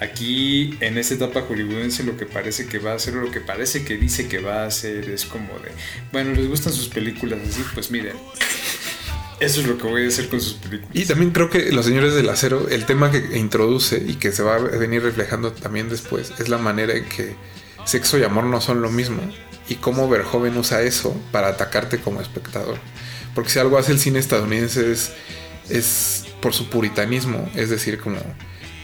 [0.00, 3.42] aquí en esta etapa hollywoodense lo que parece que va a hacer o lo que
[3.42, 5.70] parece que dice que va a hacer es como de,
[6.10, 8.16] bueno, les gustan sus películas así, pues miren,
[9.40, 10.90] eso es lo que voy a hacer con sus películas.
[10.94, 14.42] Y también creo que Los Señores del Acero, el tema que introduce y que se
[14.42, 17.36] va a venir reflejando también después, es la manera en que
[17.84, 19.22] sexo y amor no son lo mismo
[19.68, 22.78] y cómo Verhoeven usa eso para atacarte como espectador.
[23.34, 25.12] Porque si algo hace el cine estadounidense es,
[25.68, 28.18] es por su puritanismo, es decir, como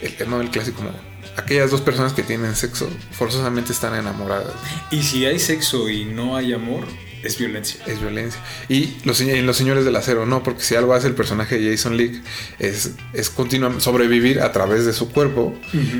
[0.00, 0.92] el, no, el clásico, como
[1.36, 4.52] aquellas dos personas que tienen sexo forzosamente están enamoradas.
[4.90, 6.86] Y si hay sexo y no hay amor,
[7.24, 7.80] es violencia.
[7.86, 8.40] es violencia.
[8.68, 11.96] Y los, los señores del acero no, porque si algo hace el personaje de Jason
[11.96, 12.22] Leigh
[12.58, 15.54] es, es continuamente sobrevivir a través de su cuerpo,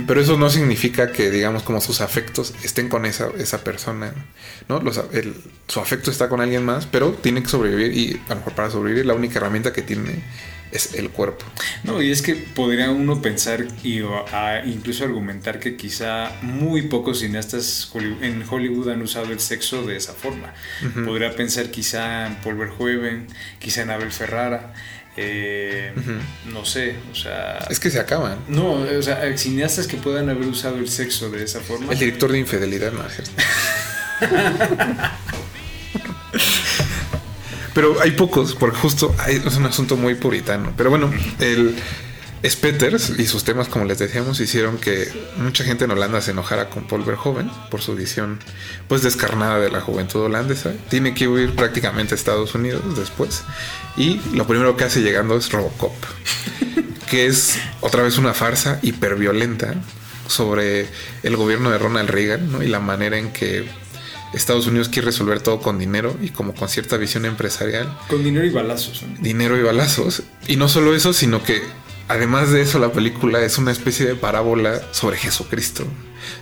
[0.07, 4.13] pero eso no significa que, digamos, como sus afectos estén con esa, esa persona,
[4.69, 4.81] ¿no?
[4.81, 5.35] Los el-
[5.69, 8.71] su afecto está con alguien más, pero tiene que sobrevivir y a lo mejor para
[8.71, 10.23] sobrevivir la única herramienta que tiene
[10.75, 11.45] es el cuerpo.
[11.85, 14.01] No, y es que podría uno pensar y
[14.33, 19.97] a- incluso argumentar que quizá muy pocos cineastas en Hollywood han usado el sexo de
[19.97, 20.53] esa forma.
[21.05, 24.75] Podría pensar quizá en Paul Verhoeven, quizá en Abel Ferrara,
[25.17, 25.93] eh,
[26.47, 27.59] no sé, o sea...
[27.71, 28.37] Es que se acaban.
[28.49, 31.93] No, o sea, cineastas que puedan haber usado el sexo de esa forma.
[31.93, 33.05] El director de Infidelidad, no.
[37.75, 40.73] Pero hay pocos, porque justo hay- es un asunto muy puritano.
[40.77, 41.75] Pero bueno, el
[42.47, 45.09] Spetters y sus temas, como les decíamos, hicieron que
[45.39, 48.39] mucha gente en Holanda se enojara con Paul Verhoeven por su visión
[48.87, 50.73] pues descarnada de la juventud holandesa.
[50.91, 53.45] Tiene que huir prácticamente a Estados Unidos después.
[53.97, 55.95] Y lo primero que hace llegando es Robocop,
[57.11, 59.75] que es otra vez una farsa hiperviolenta
[60.29, 60.87] sobre
[61.23, 62.63] el gobierno de Ronald Reagan ¿no?
[62.63, 63.67] y la manera en que
[64.35, 68.45] Estados Unidos quiere resolver todo con dinero y como con cierta visión empresarial Con dinero
[68.45, 69.03] y balazos.
[69.03, 69.23] ¿no?
[69.23, 70.23] dinero y balazos.
[70.47, 71.63] Y no solo eso, sino que
[72.09, 75.85] además de eso, la película es una especie de parábola sobre Jesucristo,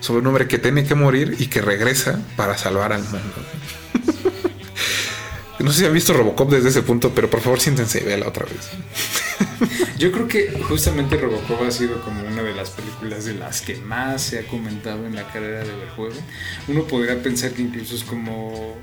[0.01, 3.19] sobre un hombre que tiene que morir y que regresa para salvar al mundo.
[5.59, 8.27] No sé si han visto Robocop desde ese punto, pero por favor siéntense y véala
[8.27, 8.71] otra vez.
[9.97, 13.77] Yo creo que justamente Robocop ha sido como una de las películas de las que
[13.77, 16.23] más se ha comentado en la carrera de Verhoeven.
[16.69, 18.77] Uno podría pensar que incluso es como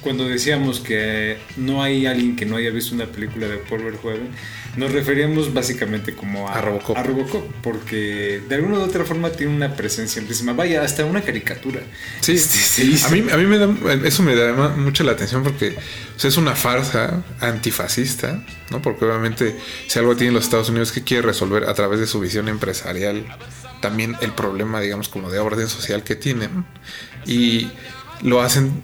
[0.00, 4.30] cuando decíamos que no hay alguien que no haya visto una película de Paul Verhoeven,
[4.76, 6.96] nos referíamos básicamente como a, A Robocop.
[6.96, 10.52] a Robocop, porque de alguna u otra forma tiene una presencia amplísima.
[10.52, 11.80] Vaya, hasta una caricatura.
[12.20, 13.08] Sí, Este, se hizo.
[13.08, 13.68] a mí, a mí me da,
[14.04, 15.76] eso me da mucho la atención porque
[16.16, 18.80] o sea, es una farsa antifascista, ¿no?
[18.80, 19.56] Porque obviamente
[19.86, 22.99] si algo tiene los Estados Unidos que quiere resolver a través de su visión empresarial
[23.80, 26.64] también el problema, digamos, como de orden social que tienen.
[27.26, 27.70] Y
[28.22, 28.82] lo hacen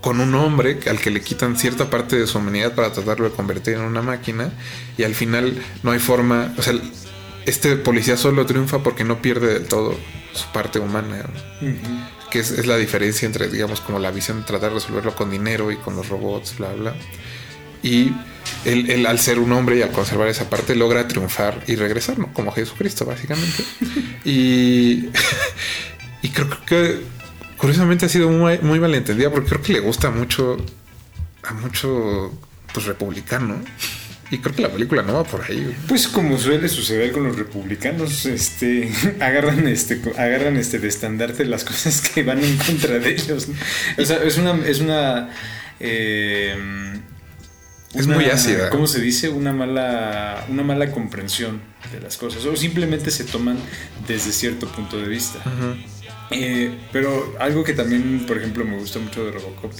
[0.00, 3.34] con un hombre al que le quitan cierta parte de su humanidad para tratarlo de
[3.34, 4.52] convertir en una máquina
[4.96, 6.74] y al final no hay forma, o sea,
[7.44, 9.96] este policía solo triunfa porque no pierde del todo
[10.32, 11.24] su parte humana,
[12.30, 15.28] que es, es la diferencia entre, digamos, como la visión de tratar de resolverlo con
[15.28, 16.94] dinero y con los robots, bla, bla.
[17.86, 18.12] Y
[18.64, 22.18] él, él, al ser un hombre y al conservar esa parte, logra triunfar y regresar,
[22.18, 22.32] ¿no?
[22.32, 23.62] Como Jesucristo, básicamente.
[24.24, 25.08] y,
[26.22, 27.00] y creo que
[27.56, 30.56] curiosamente ha sido muy, muy malentendida porque creo que le gusta mucho
[31.44, 32.32] a mucho
[32.74, 33.56] pues republicano.
[34.32, 35.62] Y creo que la película no va por ahí.
[35.62, 35.76] güey.
[35.86, 41.62] Pues como suele suceder con los republicanos, este, agarran este, agarran este de estandarte las
[41.62, 43.46] cosas que van en contra de ellos.
[43.46, 43.54] ¿no?
[44.02, 45.30] O sea, es una, es una,
[45.78, 46.56] eh,
[47.94, 48.70] Es una- muy ácida.
[48.70, 49.28] ¿Cómo se dice?
[49.28, 51.60] Una mala, una mala comprensión
[51.92, 52.44] de las cosas.
[52.44, 53.58] O simplemente se toman
[54.06, 55.38] desde cierto punto de vista.
[56.30, 59.72] Eh, pero algo que también, por ejemplo, me gusta mucho de Robocop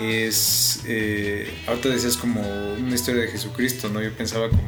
[0.00, 0.82] es.
[0.86, 2.40] Eh, ahorita decías como
[2.74, 4.02] una historia de Jesucristo, ¿no?
[4.02, 4.62] Yo pensaba como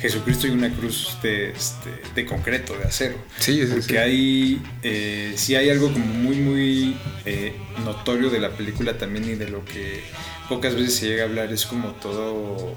[0.00, 3.16] Jesucristo y una cruz de, este, de concreto, de acero.
[3.38, 3.96] Sí, sí, Porque sí.
[3.96, 4.62] hay.
[4.82, 9.48] Eh, sí, hay algo como muy, muy eh, notorio de la película también y de
[9.48, 10.02] lo que
[10.48, 11.52] pocas veces se llega a hablar.
[11.52, 12.76] Es como todo.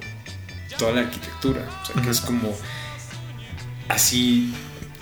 [0.78, 1.68] Toda la arquitectura.
[1.84, 2.55] O sea, que es como
[3.89, 4.53] así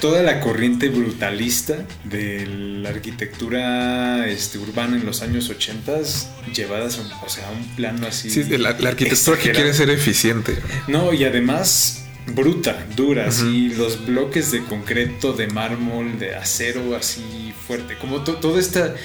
[0.01, 5.99] toda la corriente brutalista de la arquitectura este, urbana en los años 80
[6.53, 8.29] llevadas a un, o sea, a un plano así.
[8.29, 10.57] Sí, la, la arquitectura que quiere ser eficiente.
[10.87, 17.53] No, y además bruta, dura, así los bloques de concreto, de mármol, de acero, así
[17.67, 17.95] fuerte.
[17.97, 18.95] Como to- toda esta.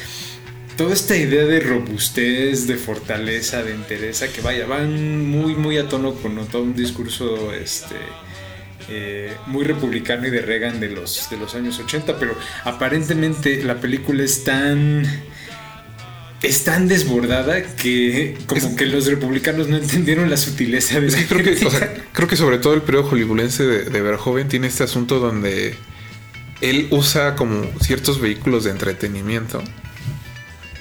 [0.76, 5.88] Toda esta idea de robustez, de fortaleza, de entereza, que vaya, van muy, muy a
[5.88, 7.94] tono con todo un discurso este,
[8.88, 13.76] eh, muy republicano y de Reagan de los, de los años 80, pero aparentemente la
[13.80, 15.04] película es tan...
[16.42, 21.30] Es tan desbordada que como Es- que los republicanos no entendieron la sutileza de Es
[21.30, 24.66] la que, o sea, creo que sobre todo el periodo hollywoodense de, de Verhoeven tiene
[24.66, 25.74] este asunto donde
[26.60, 29.62] él usa como ciertos vehículos de entretenimiento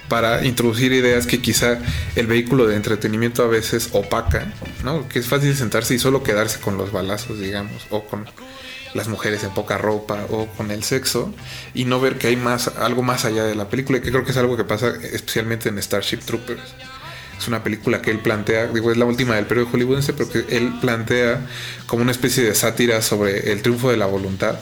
[0.09, 1.79] para introducir ideas que quizá
[2.15, 4.53] el vehículo de entretenimiento a veces opaca,
[4.83, 5.07] ¿no?
[5.09, 8.25] Que es fácil sentarse y solo quedarse con los balazos, digamos, o con
[8.93, 11.33] las mujeres en poca ropa o con el sexo
[11.73, 14.31] y no ver que hay más algo más allá de la película, que creo que
[14.31, 16.61] es algo que pasa especialmente en Starship Troopers.
[17.37, 20.45] Es una película que él plantea, digo, es la última del periodo hollywoodense, pero que
[20.55, 21.45] él plantea
[21.85, 24.57] como una especie de sátira sobre el triunfo de la voluntad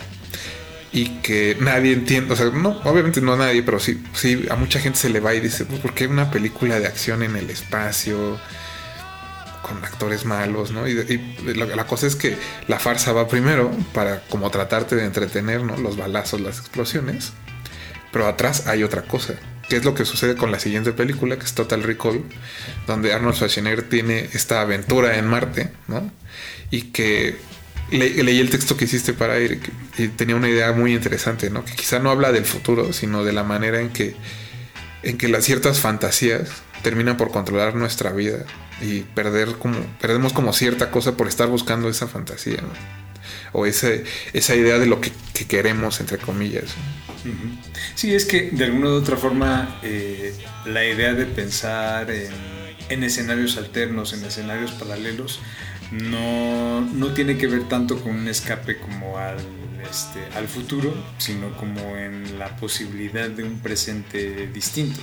[0.94, 4.56] y que nadie entiende, o sea, no, obviamente no a nadie, pero sí, sí, a
[4.56, 7.36] mucha gente se le va y dice, pues, ¿por qué una película de acción en
[7.36, 8.40] el espacio?
[9.64, 10.88] con actores malos, ¿no?
[10.88, 12.38] Y, y la, la cosa es que
[12.68, 15.78] la farsa va primero para como tratarte de entretener, ¿no?
[15.78, 17.32] Los balazos, las explosiones.
[18.12, 19.36] Pero atrás hay otra cosa,
[19.70, 22.24] que es lo que sucede con la siguiente película, que es Total Recall,
[22.86, 26.12] donde Arnold Schwarzenegger tiene esta aventura en Marte, ¿no?
[26.70, 27.38] Y que
[27.92, 31.64] le- leí el texto que hiciste para Eric y tenía una idea muy interesante, ¿no?
[31.66, 34.16] Que quizá no habla del futuro, sino de la manera en que,
[35.04, 36.50] en que las ciertas fantasías
[36.82, 38.46] terminan por controlar nuestra vida
[38.82, 42.70] y perder como, perdemos como cierta cosa por estar buscando esa fantasía, ¿no?
[43.56, 44.04] O ese,
[44.34, 46.66] esa idea de lo que, que queremos, entre comillas.
[47.96, 50.34] Sí, es que de alguna u otra forma eh,
[50.66, 52.32] la idea de pensar en,
[52.90, 55.40] en escenarios alternos, en escenarios paralelos,
[55.92, 59.38] no, no tiene que ver tanto con un escape como al,
[59.90, 65.00] este, al futuro, sino como en la posibilidad de un presente distinto,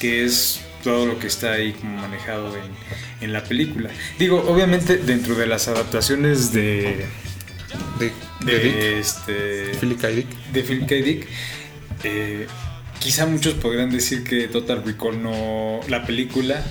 [0.00, 2.64] que es todo lo que está ahí como manejado en,
[3.20, 3.90] en la película.
[4.18, 7.06] Digo, obviamente dentro de las adaptaciones de,
[7.98, 8.12] De,
[8.44, 10.08] de, de Dick, este, Philip K.
[10.08, 10.26] Dick.
[10.52, 10.94] de Philip K.
[10.96, 11.26] Dick,
[12.04, 12.46] eh,
[12.98, 16.62] quizá muchos podrán decir que Total Recall no, la película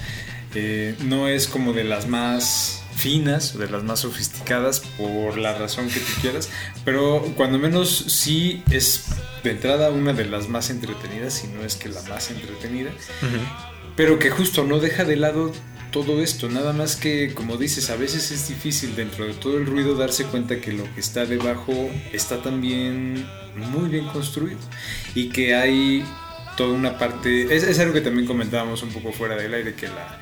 [0.53, 5.88] eh, no es como de las más finas, de las más sofisticadas, por la razón
[5.88, 6.49] que tú quieras,
[6.86, 9.06] pero cuando menos sí es
[9.43, 12.91] de entrada una de las más entretenidas, si no es que la más entretenida,
[13.95, 15.52] pero que justo no deja de lado
[15.91, 19.66] todo esto, nada más que, como dices, a veces es difícil dentro de todo el
[19.66, 21.74] ruido darse cuenta que lo que está debajo
[22.14, 23.26] está también
[23.56, 24.60] muy bien construido
[25.16, 26.06] y que hay
[26.56, 29.88] toda una parte, es, es algo que también comentábamos un poco fuera del aire, que
[29.88, 30.22] la,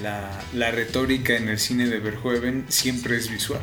[0.00, 3.60] la, la retórica en el cine de Verhoeven siempre es visual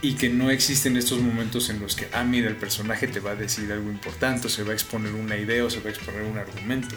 [0.00, 3.32] y que no existen estos momentos en los que, ah, mira, el personaje te va
[3.32, 5.90] a decir algo importante, o se va a exponer una idea o se va a
[5.90, 6.94] exponer un argumento.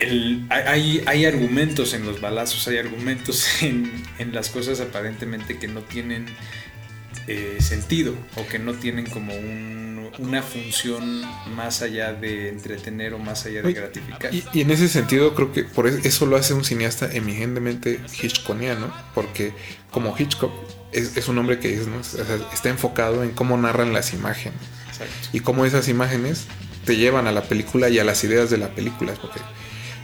[0.00, 5.68] El- hay, hay argumentos en los balazos, hay argumentos en, en las cosas aparentemente que
[5.68, 6.26] no tienen
[7.28, 9.81] eh, sentido o que no tienen como un-
[10.18, 11.22] una función
[11.54, 14.34] más allá de entretener o más allá de Oye, gratificar.
[14.34, 18.00] Y, y en ese sentido creo que por es- eso lo hace un cineasta eminentemente
[18.22, 19.52] hitchcockiano, porque
[19.90, 20.52] como Hitchcock
[20.92, 21.98] es, es un hombre que es, ¿no?
[21.98, 24.58] O sea, está enfocado en cómo narran las imágenes
[24.88, 25.12] Exacto.
[25.32, 26.46] y cómo esas imágenes
[26.84, 29.40] te llevan a la película y a las ideas de la película, porque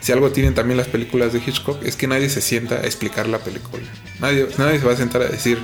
[0.00, 3.26] si algo tienen también las películas de Hitchcock es que nadie se sienta a explicar
[3.26, 3.82] la película.
[4.20, 5.58] Nadie, nadie se va a sentar a decir,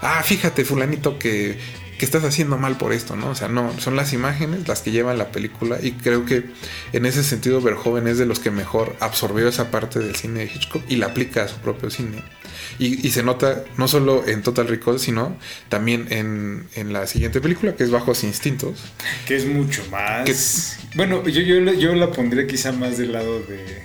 [0.00, 1.58] ah, fíjate fulanito que,
[2.00, 3.28] que estás haciendo mal por esto, ¿no?
[3.28, 6.46] O sea, no, son las imágenes las que llevan la película y creo que
[6.94, 10.46] en ese sentido Verhoeven es de los que mejor absorbió esa parte del cine de
[10.46, 12.24] Hitchcock y la aplica a su propio cine.
[12.78, 15.36] Y, y se nota no solo en Total Recall, sino
[15.68, 18.80] también en, en la siguiente película, que es Bajos Instintos.
[19.26, 20.78] Que es mucho más.
[20.94, 23.82] Bueno, yo, yo, la- yo la pondría quizá más del lado de,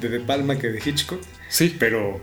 [0.00, 1.20] de De Palma que de Hitchcock.
[1.50, 1.76] Sí.
[1.78, 2.20] Pero.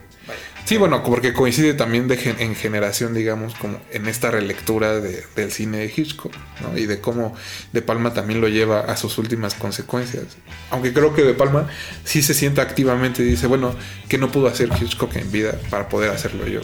[0.65, 5.23] Sí, bueno, porque coincide también de gen- en generación, digamos, como en esta relectura de-
[5.35, 6.75] del cine de Hitchcock, ¿no?
[6.77, 7.35] Y de cómo
[7.71, 10.23] De Palma también lo lleva a sus últimas consecuencias.
[10.71, 11.69] Aunque creo que De Palma
[12.03, 13.75] sí se sienta activamente y dice, bueno,
[14.09, 16.61] que no pudo hacer Hitchcock en vida para poder hacerlo yo.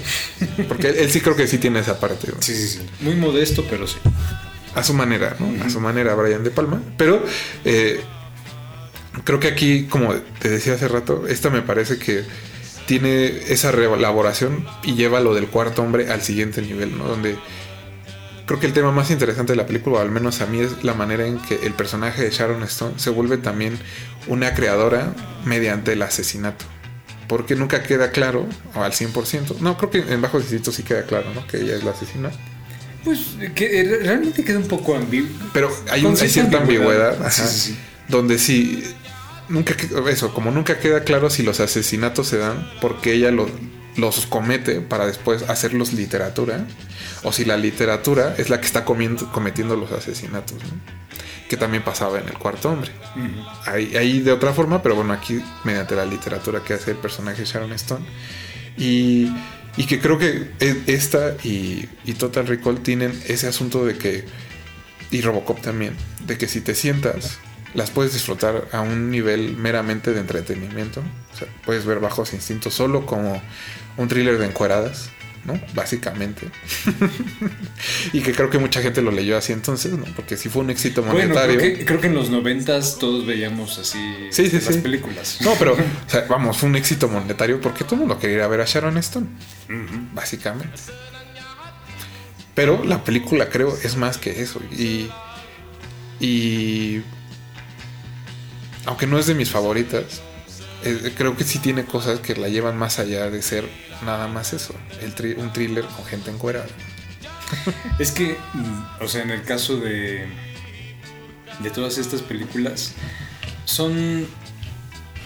[0.68, 2.28] Porque él, él sí creo que sí tiene esa parte.
[2.34, 2.42] ¿no?
[2.42, 2.80] Sí, sí, sí.
[3.02, 3.98] Muy modesto, pero sí.
[4.74, 5.64] a su manera, ¿no?
[5.64, 6.82] A su manera, Brian De Palma.
[6.98, 7.24] Pero
[7.66, 8.00] eh,
[9.26, 12.24] creo que aquí, como te decía hace rato, esta me parece que
[12.92, 17.06] tiene esa reelaboración y lleva lo del cuarto hombre al siguiente nivel, ¿no?
[17.06, 17.38] Donde
[18.46, 20.84] creo que el tema más interesante de la película, o al menos a mí, es
[20.84, 23.78] la manera en que el personaje de Sharon Stone se vuelve también
[24.28, 25.14] una creadora
[25.46, 26.66] mediante el asesinato.
[27.30, 29.60] Porque nunca queda claro, o al 100%.
[29.62, 31.48] No, creo que en Bajo Instinto sí queda claro, ¿no?
[31.48, 32.30] Que ella es la asesina.
[33.06, 33.20] Pues
[33.56, 35.30] que eh, realmente queda un poco ambiguo.
[35.54, 37.26] Pero hay, un- hay cierta ambigüedad, ambigüedad.
[37.26, 37.78] ajá, sí, sí.
[38.10, 38.84] donde sí
[39.52, 39.76] nunca
[40.10, 43.50] eso como nunca queda claro si los asesinatos se dan porque ella lo-
[43.98, 46.66] los comete para después hacerlos literatura
[47.24, 50.70] o si la literatura es la que está comiendo- cometiendo los asesinatos ¿no?
[51.50, 52.92] que también pasaba en el cuarto hombre.
[53.66, 57.44] Ahí, ahí de otra forma pero bueno aquí mediante la literatura que hace el personaje
[57.44, 58.06] Sharon Stone.
[58.78, 59.30] Y,
[59.76, 64.24] y que creo que e- esta y, y Total Recall tienen ese asunto de que
[65.12, 65.94] y Robocop también,
[66.26, 67.38] de que si te sientas,
[67.74, 71.02] las puedes disfrutar a un nivel meramente de entretenimiento.
[71.34, 73.42] O sea, puedes ver Bajos Instintos solo como
[73.98, 75.10] un thriller de encueradas,
[75.46, 75.60] ¿no?
[75.74, 76.48] Básicamente.
[78.14, 80.06] y que creo que mucha gente lo leyó así entonces, ¿no?
[80.16, 81.58] Porque sí fue un éxito Bueno, monetario.
[81.60, 84.00] creo que, creo que en los noventas todos veíamos así
[84.32, 84.82] Sí, sí, las sí.
[84.82, 85.38] películas.
[85.42, 85.74] No, pero,
[86.08, 88.62] o sea, vamos, fue un éxito monetario porque todo el mundo quería ir a ver
[88.62, 89.28] a Sharon Stone,
[90.14, 90.78] básicamente.
[92.54, 94.62] Pero la película, creo, es más que eso.
[94.78, 95.10] Y.
[96.20, 97.02] Y.
[98.86, 100.22] Aunque no es de mis favoritas,
[100.84, 103.68] eh, creo que sí tiene cosas que la llevan más allá de ser
[104.04, 104.74] nada más eso.
[105.02, 106.68] El tri- un thriller con gente encuerada.
[108.00, 110.26] Es que, mm, o sea, en el caso de,
[111.60, 112.94] de todas estas películas,
[113.66, 114.26] son,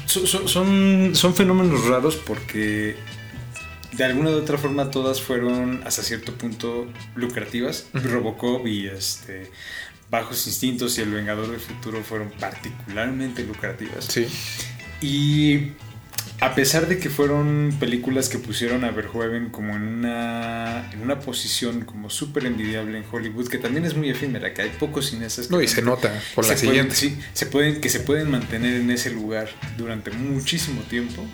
[0.06, 2.96] so- so- son, son fenómenos raros porque
[3.94, 7.86] de alguna u otra forma todas fueron hasta cierto punto lucrativas.
[7.94, 9.50] Robocop y este,
[10.10, 14.06] Bajos Instintos y El Vengador del Futuro fueron particularmente lucrativas.
[14.06, 14.28] Sí.
[15.02, 15.72] Y
[16.42, 21.20] a pesar de que fueron películas que pusieron a Verhoeven como en una, en una
[21.20, 25.48] posición como súper envidiable en Hollywood, que también es muy efímera, que hay pocos cineastas
[25.48, 26.96] que No, y se nota por la pueden- siguiente.
[26.96, 31.26] sí, se pueden, que se pueden mantener en ese lugar durante muchísimo tiempo,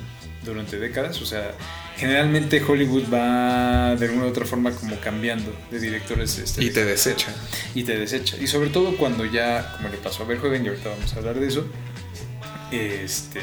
[0.45, 1.21] durante décadas.
[1.21, 1.51] O sea,
[1.97, 6.37] generalmente Hollywood va de alguna u otra forma como cambiando de directores.
[6.37, 7.33] este, Y te desecha.
[7.75, 8.37] y te desecha.
[8.37, 11.39] Y sobre todo cuando ya, como le pasó a Verhoeven, y ahorita vamos a hablar
[11.39, 11.65] de eso,
[12.71, 13.41] este,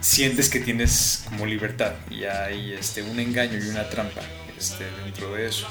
[0.00, 4.20] sientes que tienes como libertad y hay este, un engaño y una trampa
[4.58, 5.66] este, dentro de eso.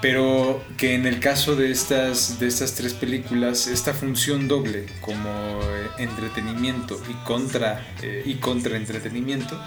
[0.00, 5.60] Pero que en el caso de estas, de estas tres películas, esta función doble como
[5.96, 9.60] entretenimiento y contra, eh, y contra entretenimiento,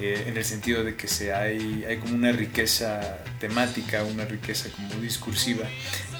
[0.00, 4.68] eh, en el sentido de que se hay, hay como una riqueza temática, una riqueza
[4.70, 5.64] como discursiva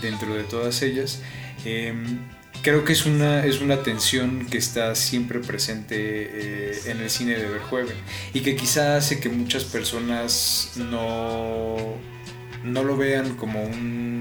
[0.00, 1.20] dentro de todas ellas.
[1.64, 2.20] Em,
[2.62, 7.36] creo que es una, es una tensión que está siempre presente eh, en el cine
[7.36, 7.96] de Verhoeven
[8.32, 11.76] y que quizá hace que muchas personas no,
[12.64, 14.20] no lo vean como un,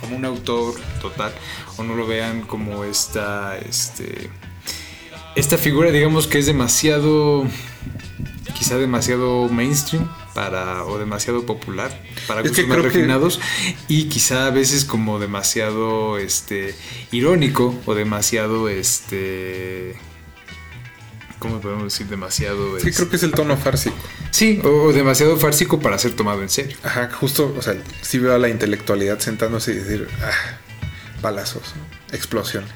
[0.00, 1.32] como un autor total
[1.76, 4.30] o no lo vean como esta, este,
[5.36, 7.46] esta figura, digamos que es demasiado,
[8.54, 11.90] quizá demasiado mainstream para, o demasiado popular
[12.26, 13.40] para Es gustos más que- refinados
[13.88, 16.74] y quizá a veces como demasiado este
[17.12, 19.96] irónico o demasiado este
[21.38, 22.06] ¿cómo podemos decir?
[22.06, 23.96] demasiado Sí, este, creo que es el tono fársico.
[24.30, 28.18] sí o, o demasiado fársico para ser tomado en serio Ajá, justo, o sea, sí
[28.18, 30.58] veo a la intelectualidad sentándose y decir, ah,
[31.22, 32.14] balazos, ¿no?
[32.16, 32.70] explosiones.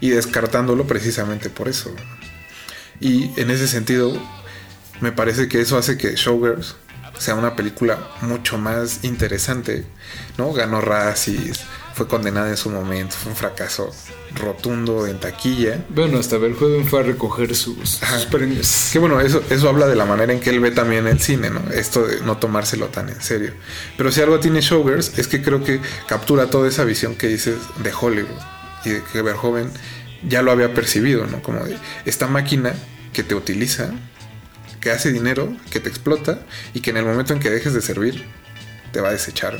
[0.00, 1.94] Y descartándolo precisamente por eso.
[3.00, 4.20] Y en ese sentido,
[5.00, 6.76] me parece que eso hace que Showgirls
[7.18, 9.84] sea una película mucho más interesante,
[10.36, 10.52] ¿no?
[10.52, 11.64] Ganó Razzies,
[11.94, 13.94] fue condenada en su momento, fue un fracaso
[14.34, 15.84] rotundo en taquilla.
[15.90, 20.04] bueno hasta Verhoeven fue a recoger sus, premios Que bueno, eso, eso habla de la
[20.04, 21.60] manera en que él ve también el cine, ¿no?
[21.72, 23.52] Esto de no tomárselo tan en serio.
[23.96, 27.56] Pero si algo tiene Showgirls es que creo que captura toda esa visión que dices
[27.82, 28.40] de Hollywood
[28.84, 29.70] y de que Verhoeven
[30.28, 31.42] ya lo había percibido, ¿no?
[31.42, 32.74] Como de esta máquina
[33.12, 33.92] que te utiliza,
[34.84, 36.40] que hace dinero, que te explota
[36.74, 38.24] y que en el momento en que dejes de servir
[38.92, 39.58] te va a desechar.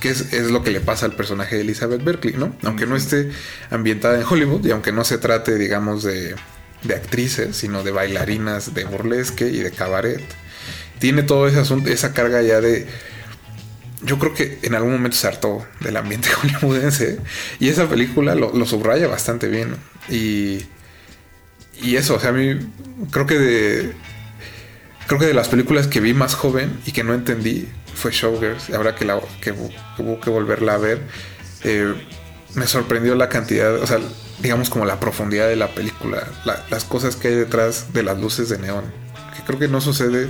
[0.00, 2.54] Que es, es lo que le pasa al personaje de Elizabeth Berkley, ¿no?
[2.64, 3.30] Aunque no esté
[3.70, 6.34] ambientada en Hollywood y aunque no se trate, digamos, de,
[6.82, 10.20] de actrices, sino de bailarinas de burlesque y de cabaret.
[10.98, 12.88] Tiene todo ese asunto, esa carga ya de...
[14.02, 17.20] Yo creo que en algún momento se hartó del ambiente hollywoodense
[17.60, 19.76] y esa película lo, lo subraya bastante bien.
[20.10, 20.66] Y,
[21.80, 22.58] y eso, o sea, a mí
[23.12, 23.92] creo que de,
[25.06, 28.70] creo que de las películas que vi más joven y que no entendí fue Showgirls.
[28.70, 31.00] Ahora que, la, que hubo que volverla a ver,
[31.62, 31.94] eh,
[32.54, 33.98] me sorprendió la cantidad, o sea,
[34.40, 38.18] digamos como la profundidad de la película, la- las cosas que hay detrás de las
[38.18, 38.84] luces de neón,
[39.36, 40.28] que creo que no sucede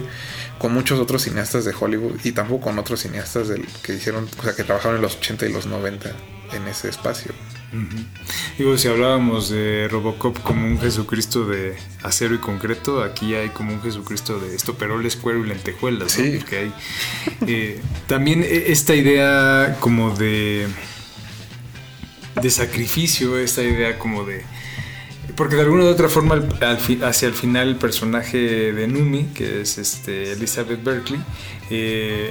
[0.59, 3.49] con muchos otros cineastas de Hollywood y tampoco con otros cineastas
[3.83, 6.11] que hicieron, o sea, que trabajaron en los 80 y los 90
[6.53, 7.33] en ese espacio.
[8.59, 13.72] Digo, si hablábamos de Robocop como un Jesucristo de acero y concreto, aquí hay como
[13.72, 16.16] un Jesucristo de estoperoles, cuero y lentejuelas.
[16.18, 16.25] ¿no?
[16.25, 16.37] Sí.
[16.39, 16.72] Porque hay,
[17.47, 20.68] eh, también e- esta idea como de,
[22.41, 24.43] de sacrificio, esta idea como de...
[25.37, 29.25] Porque de alguna u otra forma, al- fi- hacia el final, el personaje de Numi,
[29.35, 31.20] que es este, Elizabeth Berkley,
[31.70, 32.31] eh,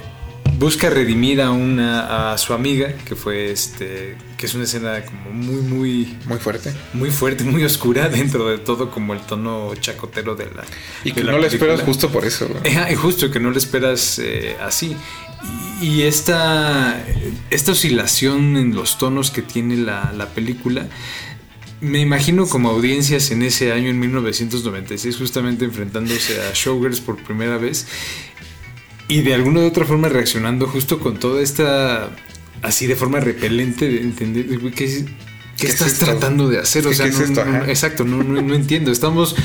[0.57, 5.29] busca redimir a una a su amiga, que fue este, que es una escena como
[5.31, 6.73] muy, muy, Muy fuerte.
[6.91, 10.65] muy fuerte, muy oscura dentro de todo, como el tono chacotero de la.
[11.05, 11.71] Y que la no le película.
[11.75, 12.49] esperas justo por eso.
[12.49, 12.91] ¿no?
[12.91, 14.97] Y justo que no le esperas eh, así.
[15.81, 17.01] Y, y esta,
[17.51, 20.89] esta oscilación en los tonos que tiene la, la película,
[21.79, 27.57] me imagino como audiencias en ese año, en 1996, justamente enfrentándose a Showgirls por primera
[27.57, 27.87] vez.
[29.07, 32.09] Y de alguna u otra forma reaccionando justo con toda esta,
[32.63, 35.11] así de forma repelente, de entender, ¿qué, es- qué
[35.57, 36.85] ¿Qué es estás tratando de hacer?
[36.87, 37.45] O ¿Qué- sea, es no- esto?
[37.45, 37.69] no- Ajá.
[37.69, 38.91] exacto, no, no, no entiendo.
[38.91, 39.35] Estamos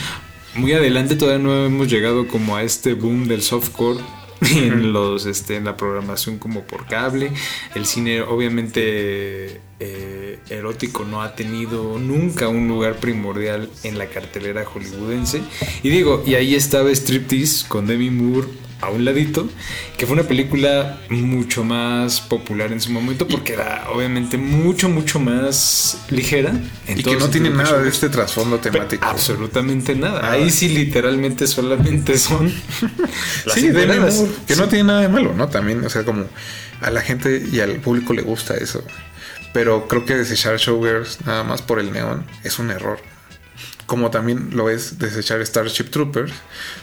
[0.54, 4.00] muy adelante, todavía no hemos llegado como a este boom del softcore
[4.40, 7.30] en los este en la programación como por cable.
[7.74, 14.64] El cine obviamente eh, erótico no ha tenido nunca un lugar primordial en la cartelera
[14.64, 15.42] hollywoodense.
[15.82, 18.48] Y digo, y ahí estaba Striptease con Demi Moore
[18.80, 19.48] a un ladito,
[19.96, 25.18] que fue una película mucho más popular en su momento porque era obviamente mucho, mucho
[25.18, 26.52] más ligera.
[26.86, 29.04] en Y que no tiene nada de este trasfondo Pero temático.
[29.04, 30.22] Absolutamente nada.
[30.22, 30.32] Nada.
[30.32, 32.46] Ahí sí literalmente solamente son
[33.46, 33.70] las Sí.
[33.70, 35.48] Moore, que no tiene nada de malo, ¿no?
[35.48, 36.24] También, o sea, como
[36.80, 38.84] a la gente y al público le gusta eso.
[39.52, 43.00] Pero creo que desechar Showgirls nada más por el neón es un error.
[43.88, 46.32] Como también lo es desechar Starship Troopers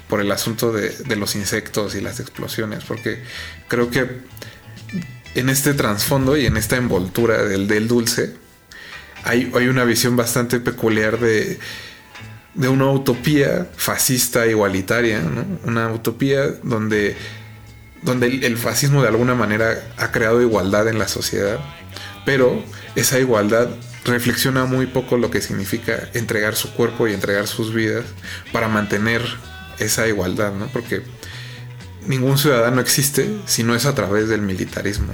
[0.10, 2.84] por el asunto de, los insectos y las explosiones.
[2.84, 3.22] Porque
[3.68, 4.22] creo que
[5.36, 8.34] en este trasfondo y en esta envoltura del, dulce
[9.24, 11.60] hay, hay una visión bastante peculiar de,
[12.56, 15.22] de una utopía fascista igualitaria.
[15.64, 17.16] Una utopía donde,
[18.02, 21.60] donde el fascismo de alguna manera ha creado igualdad en la sociedad,
[22.26, 22.64] pero
[22.96, 23.70] esa igualdad
[24.06, 28.06] reflexiona muy poco lo que significa entregar su cuerpo y entregar sus vidas
[28.52, 29.22] para mantener
[29.80, 30.68] esa igualdad, ¿no?
[30.68, 31.02] Porque
[32.08, 35.12] ningún ciudadano existe si no es a través del militarismo.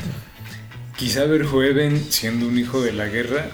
[0.97, 3.47] Quizá Verhoeven, siendo un hijo de la guerra,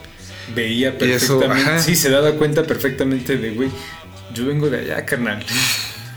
[0.54, 1.70] veía eso, perfectamente.
[1.72, 1.80] ajá.
[1.80, 3.70] sí, se daba cuenta perfectamente de, güey,
[4.34, 5.46] yo vengo de allá, carnal.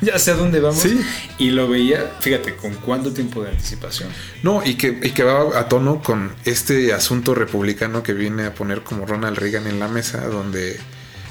[0.02, 0.80] ya sé a dónde vamos.
[0.80, 1.00] Sí.
[1.38, 4.10] Y lo veía, fíjate, con cuánto tiempo de anticipación.
[4.42, 8.54] No, y que, y que va a tono con este asunto republicano que viene a
[8.54, 10.78] poner como Ronald Reagan en la mesa, donde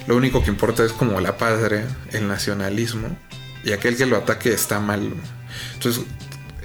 [0.07, 3.15] lo único que importa es como la patria, el nacionalismo,
[3.63, 5.13] y aquel que lo ataque está mal.
[5.73, 6.03] Entonces,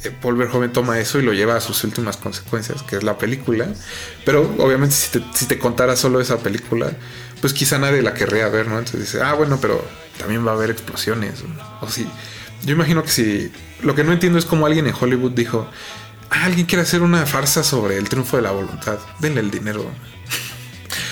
[0.05, 3.19] eh, Paul Verhoeven toma eso y lo lleva a sus últimas consecuencias, que es la
[3.19, 3.67] película.
[4.25, 6.93] Pero obviamente si te, si te contara solo esa película,
[7.45, 8.79] pues quizá nadie la querría ver, ¿no?
[8.79, 9.87] Entonces dice, ah, bueno, pero
[10.17, 11.45] también va a haber explosiones.
[11.83, 12.07] O sí.
[12.65, 13.53] Yo imagino que si...
[13.83, 15.69] Lo que no entiendo es cómo alguien en Hollywood dijo,
[16.31, 18.99] ah, alguien quiere hacer una farsa sobre el triunfo de la voluntad.
[19.19, 19.85] Denle el dinero.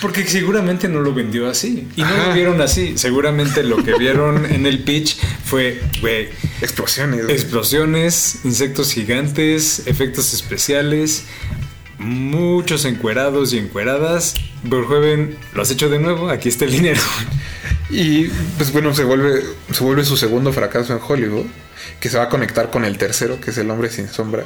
[0.01, 1.87] Porque seguramente no lo vendió así.
[1.97, 2.97] Y no lo vieron así.
[2.97, 6.31] Seguramente lo que vieron en el pitch fue, güey,
[6.63, 7.29] Explosiones.
[7.29, 11.27] explosiones, insectos gigantes, efectos especiales,
[12.03, 14.35] muchos encuerados y encueradas.
[14.65, 17.01] Verhoeven, lo has hecho de nuevo, aquí está el dinero.
[17.91, 21.45] Y pues bueno, se vuelve, se vuelve su segundo fracaso en Hollywood,
[22.01, 24.45] que se va a conectar con el tercero, que es El hombre sin sombra,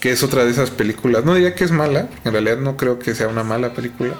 [0.00, 1.24] que es otra de esas películas.
[1.24, 4.14] No diría que es mala, en realidad no creo que sea una mala película,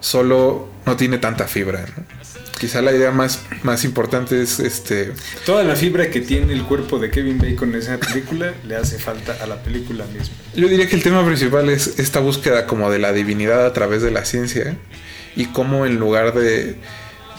[0.00, 1.84] solo no tiene tanta fibra.
[1.96, 2.17] ¿no?
[2.58, 5.12] Quizá la idea más, más importante es este
[5.46, 8.98] Toda la fibra que tiene el cuerpo de Kevin Bacon en esa película le hace
[8.98, 10.34] falta a la película misma.
[10.54, 14.02] Yo diría que el tema principal es esta búsqueda como de la divinidad a través
[14.02, 14.76] de la ciencia
[15.36, 16.76] y cómo en lugar de,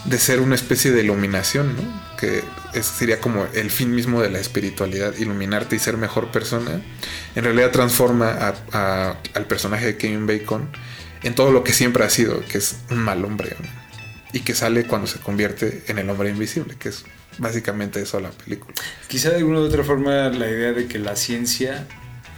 [0.06, 2.16] de ser una especie de iluminación, ¿no?
[2.16, 2.42] Que
[2.72, 6.80] es- sería como el fin mismo de la espiritualidad, iluminarte y ser mejor persona.
[7.34, 10.68] En realidad transforma a- a- al personaje de Kevin Bacon
[11.22, 13.54] en todo lo que siempre ha sido, que es un mal hombre.
[13.60, 13.79] ¿no?
[14.32, 17.04] Y que sale cuando se convierte en el hombre invisible, que es
[17.38, 18.74] básicamente eso la película.
[19.08, 21.86] Quizá de alguna u otra forma la idea de que la ciencia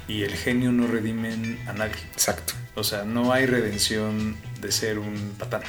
[0.08, 2.00] y el genio no redimen a nadie.
[2.12, 2.54] Exacto.
[2.74, 5.62] O sea, no hay redención de ser un patán.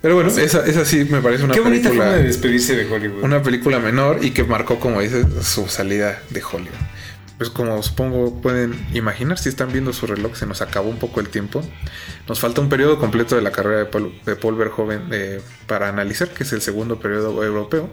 [0.00, 2.10] Pero bueno, esa, esa sí me parece una Qué bonita película.
[2.10, 3.22] forma de despedirse de Hollywood.
[3.22, 6.74] una película menor y que marcó, como dices, su salida de Hollywood.
[7.42, 11.18] Pues como supongo pueden imaginar, si están viendo su reloj, se nos acabó un poco
[11.18, 11.60] el tiempo.
[12.28, 16.28] Nos falta un periodo completo de la carrera de Paul, de Verhoeven eh, para analizar,
[16.28, 17.90] que es el segundo periodo europeo.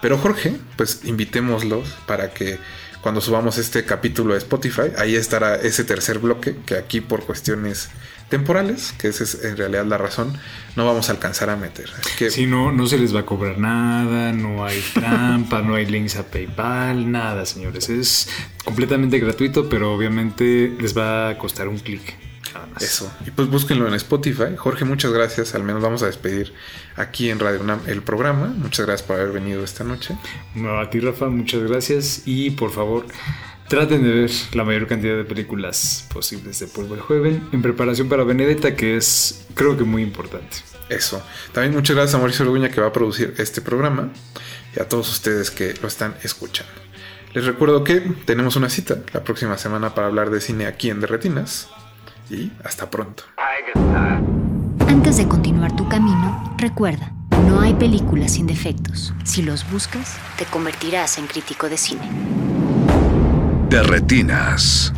[0.00, 2.60] Pero Jorge, pues invitémoslos para que
[3.00, 7.88] cuando subamos este capítulo de Spotify, ahí estará ese tercer bloque, que aquí por cuestiones
[8.28, 10.36] temporales, que esa es en realidad la razón,
[10.74, 11.88] no vamos a alcanzar a meter.
[11.98, 15.74] Así que Si no, no se les va a cobrar nada, no hay trampa, no
[15.74, 17.88] hay links a PayPal, nada, señores.
[17.88, 18.28] Es
[18.64, 22.14] completamente gratuito, pero obviamente les va a costar un clic.
[22.52, 22.82] Nada más.
[22.82, 23.12] Eso.
[23.26, 24.56] Y pues búsquenlo en Spotify.
[24.56, 25.54] Jorge, muchas gracias.
[25.54, 26.54] Al menos vamos a despedir
[26.96, 28.46] aquí en Radio UNAM el programa.
[28.46, 30.16] Muchas gracias por haber venido esta noche.
[30.54, 32.22] No, a ti, Rafa, muchas gracias.
[32.24, 33.06] Y por favor,
[33.68, 38.24] traten de ver la mayor cantidad de películas posibles de Paul Verhoeven en preparación para
[38.24, 40.58] Benedetta, que es, creo que, muy importante.
[40.88, 41.22] Eso.
[41.52, 44.10] También muchas gracias a Mauricio Orduña que va a producir este programa
[44.76, 46.72] y a todos ustedes que lo están escuchando.
[47.34, 51.00] Les recuerdo que tenemos una cita la próxima semana para hablar de cine aquí en
[51.00, 51.68] Derretinas.
[52.30, 53.24] Y hasta pronto.
[54.88, 57.12] Antes de continuar tu camino, recuerda,
[57.46, 59.12] no hay películas sin defectos.
[59.24, 62.55] Si los buscas, te convertirás en crítico de cine.
[63.68, 64.92] De retinas.